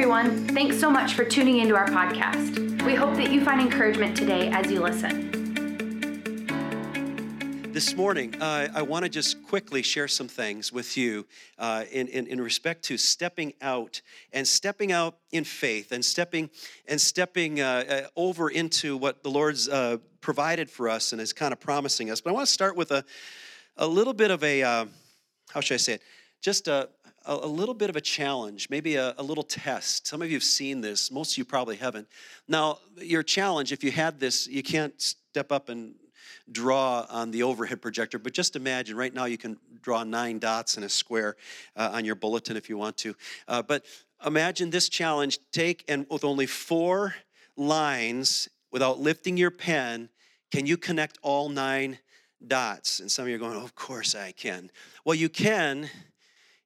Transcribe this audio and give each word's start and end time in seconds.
everyone. 0.00 0.48
Thanks 0.48 0.80
so 0.80 0.90
much 0.90 1.12
for 1.12 1.26
tuning 1.26 1.58
into 1.58 1.76
our 1.76 1.84
podcast. 1.84 2.82
We 2.86 2.94
hope 2.94 3.16
that 3.16 3.30
you 3.30 3.44
find 3.44 3.60
encouragement 3.60 4.16
today 4.16 4.48
as 4.48 4.72
you 4.72 4.80
listen. 4.80 5.30
This 7.70 7.94
morning, 7.94 8.34
uh, 8.40 8.68
I 8.74 8.80
want 8.80 9.04
to 9.04 9.10
just 9.10 9.42
quickly 9.42 9.82
share 9.82 10.08
some 10.08 10.26
things 10.26 10.72
with 10.72 10.96
you 10.96 11.26
uh, 11.58 11.84
in, 11.92 12.08
in, 12.08 12.28
in, 12.28 12.40
respect 12.40 12.82
to 12.84 12.96
stepping 12.96 13.52
out 13.60 14.00
and 14.32 14.48
stepping 14.48 14.90
out 14.90 15.18
in 15.32 15.44
faith 15.44 15.92
and 15.92 16.02
stepping 16.02 16.48
and 16.88 16.98
stepping 16.98 17.60
uh, 17.60 17.84
uh 17.86 18.00
over 18.16 18.48
into 18.48 18.96
what 18.96 19.22
the 19.22 19.28
Lord's 19.28 19.68
uh, 19.68 19.98
provided 20.22 20.70
for 20.70 20.88
us 20.88 21.12
and 21.12 21.20
is 21.20 21.34
kind 21.34 21.52
of 21.52 21.60
promising 21.60 22.10
us. 22.10 22.22
But 22.22 22.30
I 22.30 22.32
want 22.32 22.46
to 22.46 22.52
start 22.52 22.74
with 22.74 22.90
a, 22.90 23.04
a 23.76 23.86
little 23.86 24.14
bit 24.14 24.30
of 24.30 24.42
a, 24.44 24.62
uh, 24.62 24.86
how 25.50 25.60
should 25.60 25.74
I 25.74 25.76
say 25.76 25.92
it? 25.92 26.02
Just 26.40 26.68
a, 26.68 26.88
a, 27.26 27.34
a 27.34 27.46
little 27.46 27.74
bit 27.74 27.90
of 27.90 27.96
a 27.96 28.00
challenge, 28.00 28.68
maybe 28.70 28.96
a, 28.96 29.14
a, 29.18 29.22
little 29.22 29.42
test. 29.42 30.06
Some 30.06 30.22
of 30.22 30.28
you 30.28 30.36
have 30.36 30.42
seen 30.42 30.80
this, 30.80 31.10
most 31.10 31.32
of 31.32 31.38
you 31.38 31.44
probably 31.44 31.76
haven't. 31.76 32.08
Now, 32.48 32.78
your 32.96 33.22
challenge, 33.22 33.72
if 33.72 33.84
you 33.84 33.90
had 33.90 34.20
this, 34.20 34.46
you 34.46 34.62
can't 34.62 35.00
step 35.00 35.52
up 35.52 35.68
and 35.68 35.94
draw 36.50 37.06
on 37.08 37.30
the 37.30 37.42
overhead 37.42 37.80
projector, 37.80 38.18
but 38.18 38.32
just 38.32 38.56
imagine 38.56 38.96
right 38.96 39.14
now 39.14 39.26
you 39.26 39.38
can 39.38 39.56
draw 39.82 40.02
nine 40.02 40.38
dots 40.38 40.76
in 40.76 40.82
a 40.82 40.88
square 40.88 41.36
uh, 41.76 41.90
on 41.92 42.04
your 42.04 42.14
bulletin 42.14 42.56
if 42.56 42.68
you 42.68 42.76
want 42.76 42.96
to. 42.98 43.14
Uh, 43.46 43.62
but 43.62 43.84
imagine 44.24 44.70
this 44.70 44.88
challenge 44.88 45.38
take 45.52 45.84
and 45.88 46.06
with 46.10 46.24
only 46.24 46.46
four 46.46 47.14
lines 47.56 48.48
without 48.72 48.98
lifting 48.98 49.36
your 49.36 49.50
pen, 49.50 50.08
can 50.50 50.66
you 50.66 50.76
connect 50.76 51.18
all 51.22 51.48
nine 51.48 51.98
dots? 52.46 53.00
And 53.00 53.10
some 53.10 53.24
of 53.24 53.28
you 53.28 53.36
are 53.36 53.38
going, 53.38 53.56
of 53.56 53.74
course 53.74 54.14
I 54.14 54.32
can. 54.32 54.70
Well, 55.04 55.14
you 55.14 55.28
can 55.28 55.88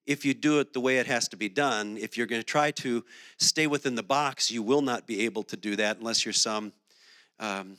if 0.06 0.24
you 0.24 0.34
do 0.34 0.60
it 0.60 0.72
the 0.72 0.80
way 0.80 0.98
it 0.98 1.06
has 1.06 1.28
to 1.28 1.36
be 1.36 1.48
done. 1.48 1.96
If 1.96 2.16
you're 2.16 2.26
going 2.26 2.40
to 2.40 2.46
try 2.46 2.70
to 2.72 3.04
stay 3.38 3.66
within 3.66 3.94
the 3.94 4.02
box, 4.02 4.50
you 4.50 4.62
will 4.62 4.82
not 4.82 5.06
be 5.06 5.24
able 5.24 5.42
to 5.44 5.56
do 5.56 5.76
that 5.76 5.98
unless 5.98 6.24
you're 6.24 6.32
some 6.32 6.72
um, 7.40 7.76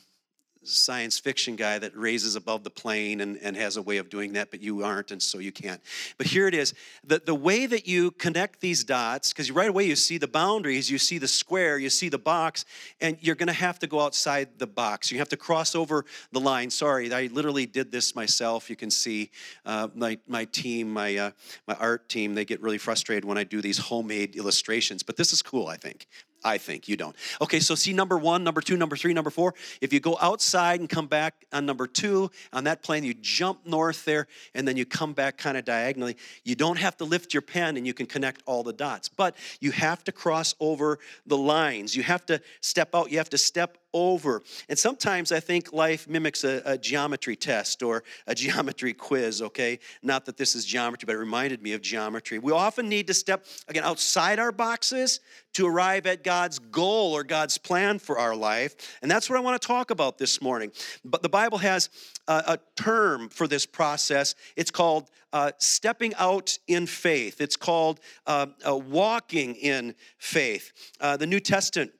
science 0.66 1.18
fiction 1.18 1.56
guy 1.56 1.78
that 1.78 1.96
raises 1.96 2.36
above 2.36 2.64
the 2.64 2.70
plane 2.70 3.20
and, 3.20 3.36
and 3.38 3.56
has 3.56 3.76
a 3.76 3.82
way 3.82 3.96
of 3.98 4.08
doing 4.08 4.32
that, 4.34 4.50
but 4.50 4.60
you 4.60 4.84
aren't, 4.84 5.10
and 5.10 5.22
so 5.22 5.38
you 5.38 5.52
can't. 5.52 5.80
But 6.18 6.26
here 6.26 6.46
it 6.46 6.54
is 6.54 6.74
the, 7.04 7.20
the 7.24 7.34
way 7.34 7.66
that 7.66 7.86
you 7.86 8.10
connect 8.12 8.60
these 8.60 8.84
dots, 8.84 9.32
because 9.32 9.50
right 9.50 9.68
away 9.68 9.84
you 9.84 9.96
see 9.96 10.18
the 10.18 10.28
boundaries, 10.28 10.90
you 10.90 10.98
see 10.98 11.18
the 11.18 11.28
square, 11.28 11.78
you 11.78 11.90
see 11.90 12.08
the 12.08 12.18
box, 12.18 12.64
and 13.00 13.16
you're 13.20 13.34
going 13.34 13.46
to 13.46 13.52
have 13.52 13.78
to 13.80 13.86
go 13.86 14.00
outside 14.00 14.58
the 14.58 14.66
box. 14.66 15.10
You 15.10 15.18
have 15.18 15.28
to 15.30 15.36
cross 15.36 15.74
over 15.74 16.04
the 16.32 16.40
line. 16.40 16.70
Sorry, 16.70 17.12
I 17.12 17.28
literally 17.32 17.66
did 17.66 17.92
this 17.92 18.14
myself. 18.14 18.68
You 18.68 18.76
can 18.76 18.90
see 18.90 19.30
uh, 19.64 19.88
my, 19.94 20.18
my 20.26 20.44
team, 20.46 20.92
my, 20.92 21.16
uh, 21.16 21.30
my 21.66 21.74
art 21.74 22.08
team, 22.08 22.34
they 22.34 22.44
get 22.44 22.60
really 22.60 22.78
frustrated 22.78 23.24
when 23.24 23.38
I 23.38 23.44
do 23.44 23.60
these 23.60 23.78
homemade 23.78 24.36
illustrations, 24.36 25.02
but 25.02 25.16
this 25.16 25.32
is 25.32 25.42
cool, 25.42 25.68
I 25.68 25.76
think. 25.76 26.06
I 26.46 26.58
think 26.58 26.88
you 26.88 26.96
don't. 26.96 27.16
Okay, 27.40 27.58
so 27.58 27.74
see 27.74 27.92
number 27.92 28.16
one, 28.16 28.44
number 28.44 28.60
two, 28.60 28.76
number 28.76 28.96
three, 28.96 29.12
number 29.12 29.30
four. 29.30 29.54
If 29.80 29.92
you 29.92 29.98
go 29.98 30.16
outside 30.20 30.78
and 30.78 30.88
come 30.88 31.08
back 31.08 31.44
on 31.52 31.66
number 31.66 31.88
two, 31.88 32.30
on 32.52 32.64
that 32.64 32.84
plane, 32.84 33.02
you 33.02 33.14
jump 33.14 33.66
north 33.66 34.04
there, 34.04 34.28
and 34.54 34.66
then 34.66 34.76
you 34.76 34.86
come 34.86 35.12
back 35.12 35.38
kind 35.38 35.56
of 35.56 35.64
diagonally. 35.64 36.16
You 36.44 36.54
don't 36.54 36.78
have 36.78 36.96
to 36.98 37.04
lift 37.04 37.34
your 37.34 37.42
pen 37.42 37.76
and 37.76 37.84
you 37.84 37.92
can 37.92 38.06
connect 38.06 38.42
all 38.46 38.62
the 38.62 38.72
dots, 38.72 39.08
but 39.08 39.34
you 39.60 39.72
have 39.72 40.04
to 40.04 40.12
cross 40.12 40.54
over 40.60 41.00
the 41.26 41.36
lines. 41.36 41.96
You 41.96 42.04
have 42.04 42.24
to 42.26 42.40
step 42.60 42.94
out, 42.94 43.10
you 43.10 43.18
have 43.18 43.30
to 43.30 43.38
step 43.38 43.78
over. 43.96 44.42
And 44.68 44.78
sometimes 44.78 45.32
I 45.32 45.40
think 45.40 45.72
life 45.72 46.08
mimics 46.08 46.44
a, 46.44 46.62
a, 46.64 46.78
geometry 46.78 47.36
test 47.36 47.82
or 47.82 48.04
a 48.26 48.34
geometry 48.42 48.92
quiz, 48.92 49.40
okay? 49.40 49.78
Not 50.02 50.26
that 50.26 50.36
this 50.36 50.54
is 50.54 50.64
geometry, 50.64 51.06
but 51.06 51.14
it 51.14 51.18
reminded 51.18 51.62
me 51.62 51.72
of 51.72 51.80
geometry. 51.80 52.38
We 52.38 52.52
often 52.52 52.88
need 52.88 53.06
to 53.06 53.14
step, 53.14 53.46
again, 53.68 53.84
outside 53.84 54.38
our 54.38 54.52
boxes 54.52 55.20
to 55.54 55.66
arrive 55.66 56.06
at 56.06 56.22
God's 56.22 56.58
goal 56.58 57.14
or 57.14 57.24
God's 57.24 57.56
plan 57.56 57.98
for 57.98 58.18
our 58.18 58.36
life. 58.36 58.98
And 59.00 59.10
that's 59.10 59.30
what 59.30 59.36
I 59.36 59.40
want 59.40 59.60
to 59.60 59.66
talk 59.66 59.90
about 59.90 60.18
this 60.18 60.42
morning. 60.42 60.70
But 61.04 61.22
the 61.22 61.28
Bible 61.28 61.58
has 61.58 61.88
a, 62.28 62.42
a 62.46 62.58
term 62.76 63.30
for 63.30 63.48
this 63.48 63.64
process. 63.64 64.34
It's 64.56 64.70
called 64.70 65.10
uh, 65.32 65.52
stepping 65.58 66.14
out 66.16 66.58
in 66.66 66.86
faith, 66.86 67.40
it's 67.40 67.56
called 67.56 68.00
uh, 68.26 68.46
uh, 68.66 68.76
walking 68.76 69.54
in 69.56 69.94
faith. 70.18 70.72
Uh, 71.00 71.16
the 71.16 71.26
New 71.26 71.40
Testament 71.40 71.92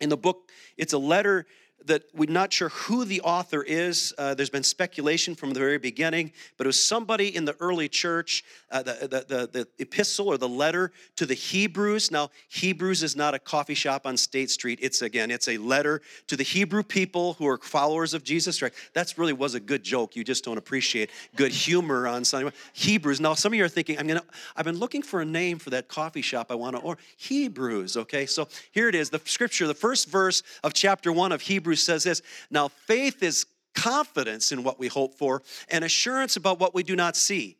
in 0.00 0.08
the 0.08 0.16
book 0.16 0.50
it's 0.76 0.92
a 0.92 0.98
letter 0.98 1.46
that 1.86 2.04
we're 2.14 2.30
not 2.30 2.52
sure 2.52 2.70
who 2.70 3.04
the 3.04 3.20
author 3.20 3.62
is. 3.62 4.12
Uh, 4.16 4.34
there's 4.34 4.50
been 4.50 4.62
speculation 4.62 5.34
from 5.34 5.52
the 5.52 5.60
very 5.60 5.78
beginning, 5.78 6.32
but 6.56 6.66
it 6.66 6.68
was 6.68 6.82
somebody 6.82 7.34
in 7.34 7.44
the 7.44 7.56
early 7.60 7.88
church, 7.88 8.44
uh, 8.70 8.82
the, 8.82 8.92
the, 9.02 9.36
the, 9.36 9.46
the, 9.52 9.68
epistle 9.78 10.28
or 10.28 10.38
the 10.38 10.48
letter 10.48 10.92
to 11.16 11.26
the 11.26 11.34
Hebrews. 11.34 12.10
Now, 12.10 12.30
Hebrews 12.48 13.02
is 13.02 13.16
not 13.16 13.34
a 13.34 13.38
coffee 13.38 13.74
shop 13.74 14.06
on 14.06 14.16
State 14.16 14.50
Street. 14.50 14.78
It's, 14.82 15.02
again, 15.02 15.30
it's 15.30 15.48
a 15.48 15.58
letter 15.58 16.00
to 16.28 16.36
the 16.36 16.42
Hebrew 16.42 16.82
people 16.82 17.34
who 17.34 17.46
are 17.46 17.58
followers 17.58 18.14
of 18.14 18.24
Jesus 18.24 18.58
Christ. 18.58 18.74
That 18.94 19.12
really 19.16 19.32
was 19.32 19.54
a 19.54 19.60
good 19.60 19.82
joke. 19.82 20.16
You 20.16 20.24
just 20.24 20.44
don't 20.44 20.58
appreciate 20.58 21.10
good 21.36 21.52
humor 21.52 22.08
on 22.08 22.24
Sunday. 22.24 22.50
Hebrews. 22.72 23.20
Now, 23.20 23.34
some 23.34 23.52
of 23.52 23.58
you 23.58 23.64
are 23.64 23.68
thinking, 23.68 23.98
I'm 23.98 24.06
gonna, 24.06 24.22
I've 24.56 24.64
been 24.64 24.78
looking 24.78 25.02
for 25.02 25.20
a 25.20 25.24
name 25.24 25.58
for 25.58 25.70
that 25.70 25.88
coffee 25.88 26.22
shop 26.22 26.46
I 26.50 26.54
want 26.54 26.76
to, 26.76 26.82
or 26.82 26.96
Hebrews, 27.16 27.96
okay? 27.96 28.26
So 28.26 28.48
here 28.72 28.88
it 28.88 28.94
is, 28.94 29.10
the 29.10 29.20
scripture, 29.24 29.66
the 29.66 29.74
first 29.74 30.08
verse 30.08 30.42
of 30.62 30.72
chapter 30.72 31.12
one 31.12 31.32
of 31.32 31.42
Hebrews 31.42 31.73
Hebrews 31.74 31.82
says 31.82 32.04
this 32.04 32.22
Now, 32.50 32.68
faith 32.68 33.22
is 33.22 33.46
confidence 33.74 34.52
in 34.52 34.62
what 34.62 34.78
we 34.78 34.86
hope 34.86 35.14
for 35.14 35.42
and 35.68 35.84
assurance 35.84 36.36
about 36.36 36.60
what 36.60 36.74
we 36.74 36.82
do 36.82 36.94
not 36.94 37.16
see. 37.16 37.56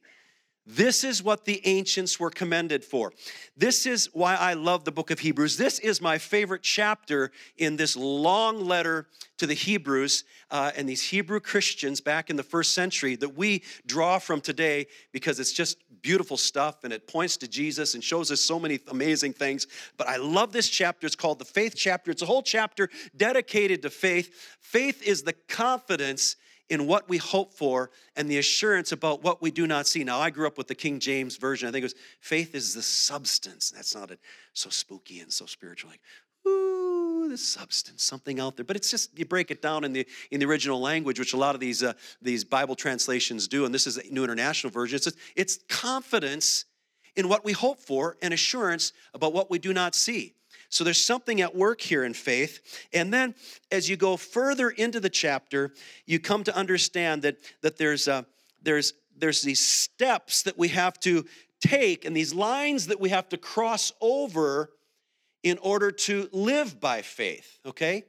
This 0.66 1.04
is 1.04 1.22
what 1.22 1.44
the 1.44 1.60
ancients 1.66 2.18
were 2.18 2.30
commended 2.30 2.84
for. 2.84 3.12
This 3.54 3.84
is 3.84 4.08
why 4.14 4.34
I 4.34 4.54
love 4.54 4.84
the 4.84 4.92
book 4.92 5.10
of 5.10 5.18
Hebrews. 5.18 5.58
This 5.58 5.78
is 5.78 6.00
my 6.00 6.16
favorite 6.16 6.62
chapter 6.62 7.32
in 7.58 7.76
this 7.76 7.96
long 7.96 8.64
letter 8.64 9.06
to 9.36 9.46
the 9.46 9.54
Hebrews 9.54 10.24
uh, 10.50 10.72
and 10.74 10.88
these 10.88 11.02
Hebrew 11.02 11.40
Christians 11.40 12.00
back 12.00 12.30
in 12.30 12.36
the 12.36 12.42
first 12.42 12.72
century 12.72 13.14
that 13.16 13.36
we 13.36 13.62
draw 13.84 14.18
from 14.18 14.40
today 14.40 14.86
because 15.12 15.38
it's 15.38 15.52
just 15.52 15.76
beautiful 16.00 16.38
stuff 16.38 16.84
and 16.84 16.94
it 16.94 17.06
points 17.06 17.36
to 17.38 17.48
Jesus 17.48 17.94
and 17.94 18.02
shows 18.02 18.30
us 18.30 18.40
so 18.40 18.58
many 18.58 18.80
amazing 18.88 19.34
things. 19.34 19.66
But 19.98 20.08
I 20.08 20.16
love 20.16 20.52
this 20.52 20.70
chapter. 20.70 21.06
It's 21.06 21.16
called 21.16 21.40
the 21.40 21.44
faith 21.44 21.74
chapter. 21.76 22.10
It's 22.10 22.22
a 22.22 22.26
whole 22.26 22.42
chapter 22.42 22.88
dedicated 23.14 23.82
to 23.82 23.90
faith. 23.90 24.56
Faith 24.60 25.02
is 25.02 25.24
the 25.24 25.34
confidence 25.34 26.36
in 26.70 26.86
what 26.86 27.08
we 27.08 27.18
hope 27.18 27.52
for 27.52 27.90
and 28.16 28.28
the 28.28 28.38
assurance 28.38 28.92
about 28.92 29.22
what 29.22 29.42
we 29.42 29.50
do 29.50 29.66
not 29.66 29.86
see. 29.86 30.04
Now, 30.04 30.18
I 30.18 30.30
grew 30.30 30.46
up 30.46 30.56
with 30.56 30.68
the 30.68 30.74
King 30.74 30.98
James 30.98 31.36
Version. 31.36 31.68
I 31.68 31.72
think 31.72 31.82
it 31.82 31.86
was 31.86 31.94
faith 32.20 32.54
is 32.54 32.74
the 32.74 32.82
substance. 32.82 33.70
That 33.70 33.84
sounded 33.84 34.18
so 34.52 34.70
spooky 34.70 35.20
and 35.20 35.32
so 35.32 35.46
spiritual, 35.46 35.90
like, 35.90 36.00
ooh, 36.46 37.28
the 37.28 37.38
substance, 37.38 38.02
something 38.02 38.40
out 38.40 38.56
there. 38.56 38.64
But 38.64 38.76
it's 38.76 38.90
just, 38.90 39.18
you 39.18 39.24
break 39.24 39.50
it 39.50 39.60
down 39.60 39.84
in 39.84 39.92
the, 39.92 40.06
in 40.30 40.40
the 40.40 40.46
original 40.46 40.80
language, 40.80 41.18
which 41.18 41.32
a 41.32 41.38
lot 41.38 41.54
of 41.54 41.60
these, 41.60 41.82
uh, 41.82 41.92
these 42.22 42.44
Bible 42.44 42.76
translations 42.76 43.48
do, 43.48 43.64
and 43.64 43.74
this 43.74 43.86
is 43.86 43.96
the 43.96 44.04
New 44.10 44.24
International 44.24 44.70
Version. 44.70 44.96
It's, 44.96 45.10
it's 45.36 45.58
confidence 45.68 46.64
in 47.16 47.28
what 47.28 47.44
we 47.44 47.52
hope 47.52 47.80
for 47.80 48.16
and 48.22 48.34
assurance 48.34 48.92
about 49.12 49.32
what 49.32 49.50
we 49.50 49.58
do 49.58 49.72
not 49.72 49.94
see. 49.94 50.34
So 50.74 50.82
there's 50.82 51.04
something 51.04 51.40
at 51.40 51.54
work 51.54 51.80
here 51.80 52.02
in 52.02 52.14
faith. 52.14 52.88
And 52.92 53.14
then 53.14 53.36
as 53.70 53.88
you 53.88 53.96
go 53.96 54.16
further 54.16 54.70
into 54.70 54.98
the 54.98 55.08
chapter, 55.08 55.72
you 56.04 56.18
come 56.18 56.42
to 56.42 56.56
understand 56.56 57.22
that, 57.22 57.36
that 57.62 57.76
there's, 57.76 58.08
a, 58.08 58.26
there's, 58.60 58.92
there's 59.16 59.42
these 59.42 59.60
steps 59.60 60.42
that 60.42 60.58
we 60.58 60.66
have 60.68 60.98
to 61.00 61.26
take 61.60 62.04
and 62.04 62.16
these 62.16 62.34
lines 62.34 62.88
that 62.88 62.98
we 62.98 63.10
have 63.10 63.28
to 63.28 63.36
cross 63.36 63.92
over 64.00 64.70
in 65.44 65.58
order 65.58 65.92
to 65.92 66.28
live 66.32 66.80
by 66.80 67.02
faith, 67.02 67.60
okay? 67.64 68.02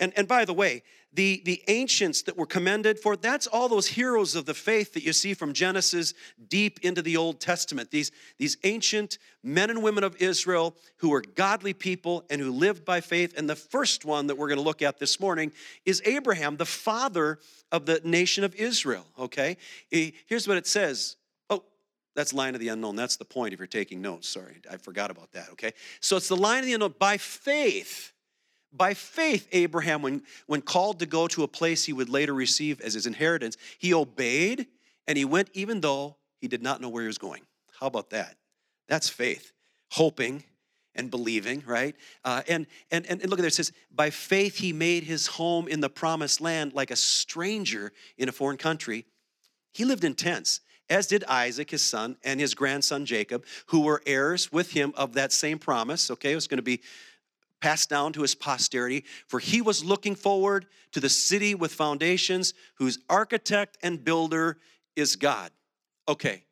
And, 0.00 0.14
and 0.16 0.26
by 0.26 0.46
the 0.46 0.54
way, 0.54 0.84
the, 1.16 1.40
the 1.46 1.62
ancients 1.68 2.22
that 2.22 2.36
were 2.36 2.46
commended 2.46 3.00
for, 3.00 3.16
that's 3.16 3.46
all 3.46 3.70
those 3.70 3.86
heroes 3.86 4.34
of 4.36 4.44
the 4.44 4.52
faith 4.52 4.92
that 4.92 5.02
you 5.02 5.14
see 5.14 5.32
from 5.32 5.54
Genesis 5.54 6.12
deep 6.48 6.78
into 6.82 7.00
the 7.00 7.16
Old 7.16 7.40
Testament. 7.40 7.90
These, 7.90 8.12
these 8.38 8.58
ancient 8.64 9.16
men 9.42 9.70
and 9.70 9.82
women 9.82 10.04
of 10.04 10.14
Israel 10.20 10.76
who 10.98 11.08
were 11.08 11.22
godly 11.22 11.72
people 11.72 12.26
and 12.28 12.38
who 12.40 12.50
lived 12.52 12.84
by 12.84 13.00
faith. 13.00 13.32
And 13.36 13.48
the 13.48 13.56
first 13.56 14.04
one 14.04 14.26
that 14.26 14.36
we're 14.36 14.48
going 14.48 14.58
to 14.58 14.64
look 14.64 14.82
at 14.82 14.98
this 14.98 15.18
morning 15.18 15.52
is 15.86 16.02
Abraham, 16.04 16.58
the 16.58 16.66
father 16.66 17.38
of 17.72 17.86
the 17.86 18.02
nation 18.04 18.44
of 18.44 18.54
Israel, 18.54 19.06
okay? 19.18 19.56
Here's 19.90 20.46
what 20.46 20.58
it 20.58 20.66
says 20.66 21.16
oh, 21.48 21.64
that's 22.14 22.34
line 22.34 22.54
of 22.54 22.60
the 22.60 22.68
unknown. 22.68 22.94
That's 22.94 23.16
the 23.16 23.24
point 23.24 23.54
if 23.54 23.58
you're 23.58 23.66
taking 23.66 24.02
notes. 24.02 24.28
Sorry, 24.28 24.56
I 24.70 24.76
forgot 24.76 25.10
about 25.10 25.32
that, 25.32 25.48
okay? 25.52 25.72
So 26.00 26.18
it's 26.18 26.28
the 26.28 26.36
line 26.36 26.58
of 26.58 26.66
the 26.66 26.74
unknown. 26.74 26.94
By 26.98 27.16
faith, 27.16 28.12
by 28.72 28.94
faith, 28.94 29.48
Abraham, 29.52 30.02
when, 30.02 30.22
when 30.46 30.60
called 30.60 30.98
to 31.00 31.06
go 31.06 31.26
to 31.28 31.42
a 31.42 31.48
place 31.48 31.84
he 31.84 31.92
would 31.92 32.08
later 32.08 32.34
receive 32.34 32.80
as 32.80 32.94
his 32.94 33.06
inheritance, 33.06 33.56
he 33.78 33.94
obeyed 33.94 34.66
and 35.06 35.16
he 35.16 35.24
went 35.24 35.50
even 35.52 35.80
though 35.80 36.16
he 36.40 36.48
did 36.48 36.62
not 36.62 36.80
know 36.80 36.88
where 36.88 37.02
he 37.02 37.06
was 37.06 37.18
going. 37.18 37.42
How 37.80 37.86
about 37.86 38.10
that? 38.10 38.36
That's 38.88 39.08
faith. 39.08 39.52
Hoping 39.92 40.44
and 40.94 41.10
believing, 41.10 41.62
right? 41.66 41.94
Uh, 42.24 42.42
and, 42.48 42.66
and, 42.90 43.06
and 43.06 43.20
look 43.28 43.38
at 43.38 43.42
there, 43.42 43.48
it 43.48 43.54
says, 43.54 43.72
by 43.94 44.10
faith 44.10 44.56
he 44.56 44.72
made 44.72 45.04
his 45.04 45.26
home 45.26 45.68
in 45.68 45.80
the 45.80 45.90
promised 45.90 46.40
land 46.40 46.72
like 46.72 46.90
a 46.90 46.96
stranger 46.96 47.92
in 48.18 48.28
a 48.28 48.32
foreign 48.32 48.56
country. 48.56 49.04
He 49.72 49.84
lived 49.84 50.04
in 50.04 50.14
tents 50.14 50.60
as 50.88 51.06
did 51.06 51.24
Isaac, 51.24 51.70
his 51.70 51.82
son, 51.82 52.16
and 52.24 52.38
his 52.38 52.54
grandson 52.54 53.06
Jacob, 53.06 53.44
who 53.66 53.80
were 53.80 54.02
heirs 54.06 54.52
with 54.52 54.72
him 54.72 54.92
of 54.96 55.14
that 55.14 55.32
same 55.32 55.58
promise. 55.58 56.10
Okay, 56.10 56.32
it 56.32 56.34
was 56.34 56.46
going 56.46 56.58
to 56.58 56.62
be 56.62 56.80
passed 57.60 57.88
down 57.88 58.12
to 58.12 58.22
his 58.22 58.34
posterity, 58.34 59.04
for 59.26 59.38
he 59.38 59.60
was 59.60 59.84
looking 59.84 60.14
forward 60.14 60.66
to 60.92 61.00
the 61.00 61.08
city 61.08 61.54
with 61.54 61.72
foundations, 61.72 62.54
whose 62.76 62.98
architect 63.08 63.78
and 63.82 64.04
builder 64.04 64.58
is 64.94 65.16
God. 65.16 65.50
Okay, 66.08 66.44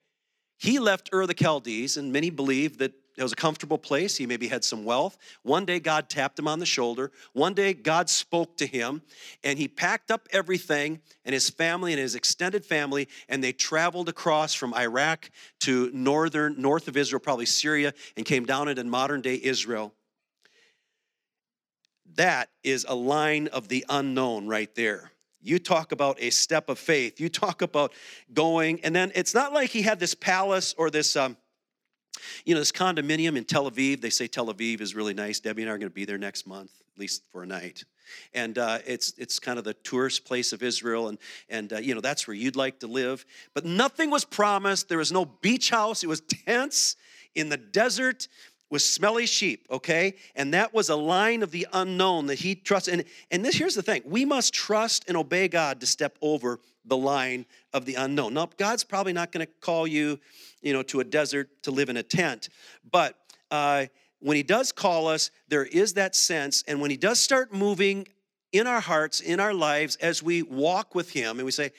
he 0.58 0.78
left 0.78 1.10
Ur 1.12 1.26
the 1.26 1.34
Chaldees, 1.34 1.96
and 1.96 2.12
many 2.12 2.30
believe 2.30 2.78
that 2.78 2.92
it 3.16 3.22
was 3.22 3.32
a 3.32 3.36
comfortable 3.36 3.78
place. 3.78 4.16
He 4.16 4.26
maybe 4.26 4.48
had 4.48 4.64
some 4.64 4.84
wealth. 4.84 5.16
One 5.42 5.64
day, 5.64 5.78
God 5.78 6.08
tapped 6.08 6.38
him 6.38 6.48
on 6.48 6.58
the 6.58 6.66
shoulder. 6.66 7.12
One 7.32 7.54
day, 7.54 7.72
God 7.72 8.10
spoke 8.10 8.56
to 8.56 8.66
him, 8.66 9.02
and 9.44 9.58
he 9.58 9.68
packed 9.68 10.10
up 10.10 10.28
everything 10.32 11.00
and 11.24 11.32
his 11.32 11.48
family 11.48 11.92
and 11.92 12.00
his 12.00 12.16
extended 12.16 12.66
family, 12.66 13.08
and 13.28 13.42
they 13.42 13.52
traveled 13.52 14.08
across 14.08 14.52
from 14.52 14.74
Iraq 14.74 15.30
to 15.60 15.90
northern, 15.92 16.60
north 16.60 16.88
of 16.88 16.96
Israel, 16.96 17.20
probably 17.20 17.46
Syria, 17.46 17.94
and 18.16 18.26
came 18.26 18.44
down 18.44 18.68
into 18.68 18.82
modern 18.82 19.20
day 19.20 19.40
Israel. 19.40 19.94
That 22.16 22.48
is 22.62 22.86
a 22.88 22.94
line 22.94 23.48
of 23.48 23.68
the 23.68 23.84
unknown 23.88 24.46
right 24.46 24.72
there. 24.74 25.10
You 25.42 25.58
talk 25.58 25.92
about 25.92 26.16
a 26.20 26.30
step 26.30 26.68
of 26.68 26.78
faith. 26.78 27.20
You 27.20 27.28
talk 27.28 27.60
about 27.60 27.92
going, 28.32 28.80
and 28.82 28.94
then 28.94 29.12
it's 29.14 29.34
not 29.34 29.52
like 29.52 29.70
he 29.70 29.82
had 29.82 30.00
this 30.00 30.14
palace 30.14 30.74
or 30.78 30.90
this. 30.90 31.16
Um, 31.16 31.36
you 32.44 32.54
know, 32.54 32.60
this 32.60 32.72
condominium 32.72 33.36
in 33.36 33.44
Tel 33.44 33.70
Aviv, 33.70 34.00
they 34.00 34.10
say 34.10 34.26
Tel 34.26 34.46
Aviv 34.46 34.80
is 34.80 34.94
really 34.94 35.14
nice. 35.14 35.40
Debbie 35.40 35.62
and 35.62 35.70
I 35.70 35.74
are 35.74 35.78
going 35.78 35.90
to 35.90 35.94
be 35.94 36.04
there 36.04 36.16
next 36.16 36.46
month, 36.46 36.70
at 36.94 36.98
least 36.98 37.22
for 37.32 37.42
a 37.42 37.46
night. 37.46 37.84
And 38.32 38.56
uh, 38.56 38.78
it's, 38.86 39.14
it's 39.18 39.38
kind 39.38 39.58
of 39.58 39.64
the 39.64 39.74
tourist 39.74 40.24
place 40.24 40.52
of 40.52 40.62
Israel, 40.62 41.08
and, 41.08 41.18
and 41.48 41.72
uh, 41.72 41.78
you 41.78 41.94
know, 41.94 42.00
that's 42.00 42.28
where 42.28 42.34
you'd 42.34 42.56
like 42.56 42.80
to 42.80 42.86
live. 42.86 43.26
But 43.52 43.64
nothing 43.64 44.10
was 44.10 44.24
promised. 44.24 44.88
There 44.88 44.98
was 44.98 45.10
no 45.10 45.24
beach 45.24 45.70
house, 45.70 46.04
it 46.04 46.06
was 46.06 46.20
tents 46.20 46.96
in 47.34 47.48
the 47.48 47.56
desert 47.56 48.28
with 48.70 48.82
smelly 48.82 49.26
sheep, 49.26 49.66
okay? 49.70 50.14
And 50.34 50.54
that 50.54 50.74
was 50.74 50.88
a 50.88 50.96
line 50.96 51.42
of 51.42 51.50
the 51.50 51.66
unknown 51.72 52.26
that 52.26 52.38
he 52.40 52.54
trusted. 52.54 52.94
And, 52.94 53.04
and 53.30 53.44
this 53.44 53.56
here's 53.56 53.74
the 53.74 53.82
thing 53.82 54.02
we 54.04 54.24
must 54.24 54.52
trust 54.52 55.04
and 55.08 55.16
obey 55.16 55.48
God 55.48 55.80
to 55.80 55.86
step 55.86 56.18
over 56.20 56.60
the 56.84 56.96
line 56.96 57.46
of 57.72 57.84
the 57.84 57.94
unknown. 57.94 58.34
Now, 58.34 58.48
God's 58.56 58.84
probably 58.84 59.12
not 59.12 59.32
going 59.32 59.46
to 59.46 59.52
call 59.60 59.86
you, 59.86 60.18
you 60.60 60.72
know, 60.72 60.82
to 60.84 61.00
a 61.00 61.04
desert 61.04 61.50
to 61.62 61.70
live 61.70 61.88
in 61.88 61.96
a 61.96 62.02
tent, 62.02 62.48
but 62.90 63.16
uh, 63.50 63.86
when 64.20 64.36
He 64.36 64.42
does 64.42 64.72
call 64.72 65.06
us, 65.08 65.30
there 65.48 65.64
is 65.64 65.94
that 65.94 66.16
sense, 66.16 66.64
and 66.66 66.80
when 66.80 66.90
He 66.90 66.96
does 66.96 67.20
start 67.20 67.52
moving 67.52 68.08
in 68.52 68.66
our 68.66 68.80
hearts, 68.80 69.20
in 69.20 69.40
our 69.40 69.52
lives, 69.52 69.96
as 69.96 70.22
we 70.22 70.42
walk 70.42 70.94
with 70.94 71.10
Him, 71.10 71.38
and 71.38 71.44
we 71.44 71.52
say, 71.52 71.70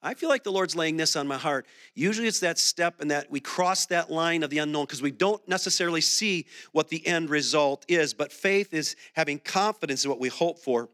I 0.00 0.14
feel 0.14 0.28
like 0.28 0.44
the 0.44 0.52
Lord's 0.52 0.76
laying 0.76 0.96
this 0.96 1.16
on 1.16 1.26
my 1.26 1.36
heart. 1.36 1.66
Usually 1.94 2.28
it's 2.28 2.40
that 2.40 2.58
step 2.58 3.00
and 3.00 3.10
that 3.10 3.30
we 3.30 3.40
cross 3.40 3.86
that 3.86 4.10
line 4.10 4.44
of 4.44 4.50
the 4.50 4.58
unknown 4.58 4.84
because 4.84 5.02
we 5.02 5.10
don't 5.10 5.46
necessarily 5.48 6.00
see 6.00 6.46
what 6.70 6.88
the 6.88 7.04
end 7.04 7.30
result 7.30 7.84
is. 7.88 8.14
But 8.14 8.32
faith 8.32 8.72
is 8.72 8.94
having 9.14 9.40
confidence 9.40 10.04
in 10.04 10.10
what 10.10 10.20
we 10.20 10.28
hope 10.28 10.60
for, 10.60 10.88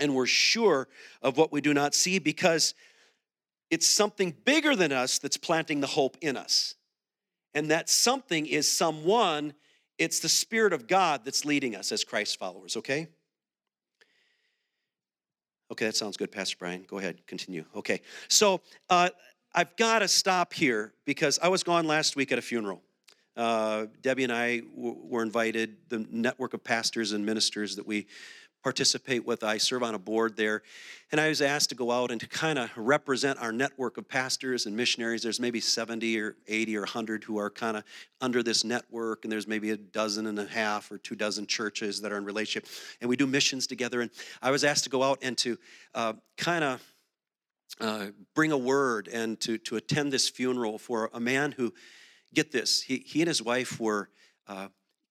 and 0.00 0.14
we're 0.14 0.26
sure 0.26 0.88
of 1.22 1.36
what 1.36 1.52
we 1.52 1.60
do 1.60 1.72
not 1.72 1.94
see 1.94 2.18
because 2.18 2.74
it's 3.70 3.88
something 3.88 4.34
bigger 4.44 4.74
than 4.74 4.90
us 4.90 5.18
that's 5.18 5.36
planting 5.36 5.80
the 5.80 5.86
hope 5.86 6.18
in 6.20 6.36
us. 6.36 6.74
And 7.54 7.70
that 7.70 7.88
something 7.88 8.46
is 8.46 8.68
someone, 8.68 9.54
it's 9.98 10.18
the 10.18 10.28
Spirit 10.28 10.72
of 10.72 10.88
God 10.88 11.24
that's 11.24 11.44
leading 11.44 11.76
us 11.76 11.92
as 11.92 12.02
Christ 12.02 12.38
followers, 12.38 12.76
okay? 12.76 13.08
Okay, 15.72 15.86
that 15.86 15.96
sounds 15.96 16.18
good, 16.18 16.30
Pastor 16.30 16.56
Brian. 16.58 16.84
Go 16.86 16.98
ahead, 16.98 17.26
continue. 17.26 17.64
Okay, 17.74 18.02
so 18.28 18.60
uh, 18.90 19.08
I've 19.54 19.74
got 19.76 20.00
to 20.00 20.08
stop 20.08 20.52
here 20.52 20.92
because 21.06 21.38
I 21.42 21.48
was 21.48 21.62
gone 21.62 21.86
last 21.86 22.14
week 22.14 22.30
at 22.30 22.38
a 22.38 22.42
funeral. 22.42 22.82
Uh, 23.38 23.86
Debbie 24.02 24.24
and 24.24 24.32
I 24.32 24.58
w- 24.58 24.98
were 25.02 25.22
invited, 25.22 25.76
the 25.88 26.06
network 26.10 26.52
of 26.52 26.62
pastors 26.62 27.12
and 27.12 27.24
ministers 27.24 27.76
that 27.76 27.86
we 27.86 28.06
participate 28.62 29.26
with. 29.26 29.42
I 29.42 29.58
serve 29.58 29.82
on 29.82 29.94
a 29.94 29.98
board 29.98 30.36
there. 30.36 30.62
And 31.10 31.20
I 31.20 31.28
was 31.28 31.42
asked 31.42 31.68
to 31.70 31.74
go 31.74 31.90
out 31.90 32.10
and 32.10 32.20
to 32.20 32.26
kind 32.26 32.58
of 32.58 32.70
represent 32.76 33.38
our 33.40 33.52
network 33.52 33.98
of 33.98 34.08
pastors 34.08 34.66
and 34.66 34.76
missionaries. 34.76 35.22
There's 35.22 35.40
maybe 35.40 35.60
70 35.60 36.18
or 36.20 36.36
80 36.46 36.76
or 36.76 36.80
100 36.80 37.24
who 37.24 37.38
are 37.38 37.50
kind 37.50 37.76
of 37.76 37.84
under 38.20 38.42
this 38.42 38.64
network, 38.64 39.24
and 39.24 39.32
there's 39.32 39.48
maybe 39.48 39.70
a 39.70 39.76
dozen 39.76 40.26
and 40.26 40.38
a 40.38 40.46
half 40.46 40.90
or 40.90 40.98
two 40.98 41.14
dozen 41.14 41.46
churches 41.46 42.00
that 42.00 42.12
are 42.12 42.18
in 42.18 42.24
relationship. 42.24 42.68
And 43.00 43.10
we 43.10 43.16
do 43.16 43.26
missions 43.26 43.66
together. 43.66 44.00
And 44.00 44.10
I 44.40 44.50
was 44.50 44.64
asked 44.64 44.84
to 44.84 44.90
go 44.90 45.02
out 45.02 45.18
and 45.22 45.36
to 45.38 45.58
uh, 45.94 46.14
kind 46.36 46.64
of 46.64 46.82
uh, 47.80 48.06
bring 48.34 48.52
a 48.52 48.58
word 48.58 49.08
and 49.12 49.40
to, 49.40 49.58
to 49.58 49.76
attend 49.76 50.12
this 50.12 50.28
funeral 50.28 50.78
for 50.78 51.10
a 51.12 51.20
man 51.20 51.52
who, 51.52 51.72
get 52.34 52.52
this, 52.52 52.82
he, 52.82 52.98
he 52.98 53.20
and 53.20 53.28
his 53.28 53.42
wife 53.42 53.78
were 53.78 54.08
uh, 54.48 54.68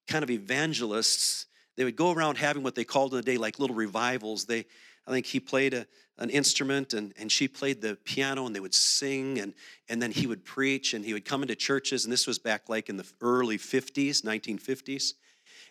kind 0.08 0.24
of 0.24 0.30
evangelists 0.30 1.46
they 1.78 1.84
would 1.84 1.96
go 1.96 2.12
around 2.12 2.38
having 2.38 2.64
what 2.64 2.76
they 2.76 2.84
called 2.84 3.14
in 3.14 3.18
the 3.18 3.24
day 3.24 3.38
like 3.38 3.60
little 3.60 3.76
revivals. 3.76 4.46
They, 4.46 4.66
I 5.08 5.12
think 5.12 5.26
he 5.26 5.40
played 5.40 5.74
a, 5.74 5.88
an 6.18 6.30
instrument 6.30 6.94
and, 6.94 7.14
and 7.18 7.32
she 7.32 7.48
played 7.48 7.82
the 7.82 7.96
piano 8.04 8.46
and 8.46 8.56
they 8.56 8.60
would 8.60 8.76
sing 8.76 9.40
and, 9.40 9.54
and 9.90 10.02
then 10.02 10.12
he 10.12 10.28
would 10.28 10.46
preach 10.46 10.94
and 10.94 11.04
he 11.04 11.14
would 11.14 11.26
come 11.26 11.42
into 11.42 11.56
churches. 11.56 12.04
And 12.04 12.12
this 12.12 12.28
was 12.28 12.38
back 12.38 12.70
like 12.70 12.90
in 12.90 12.98
the 12.98 13.10
early 13.22 13.58
50s, 13.58 14.22
1950s. 14.22 15.14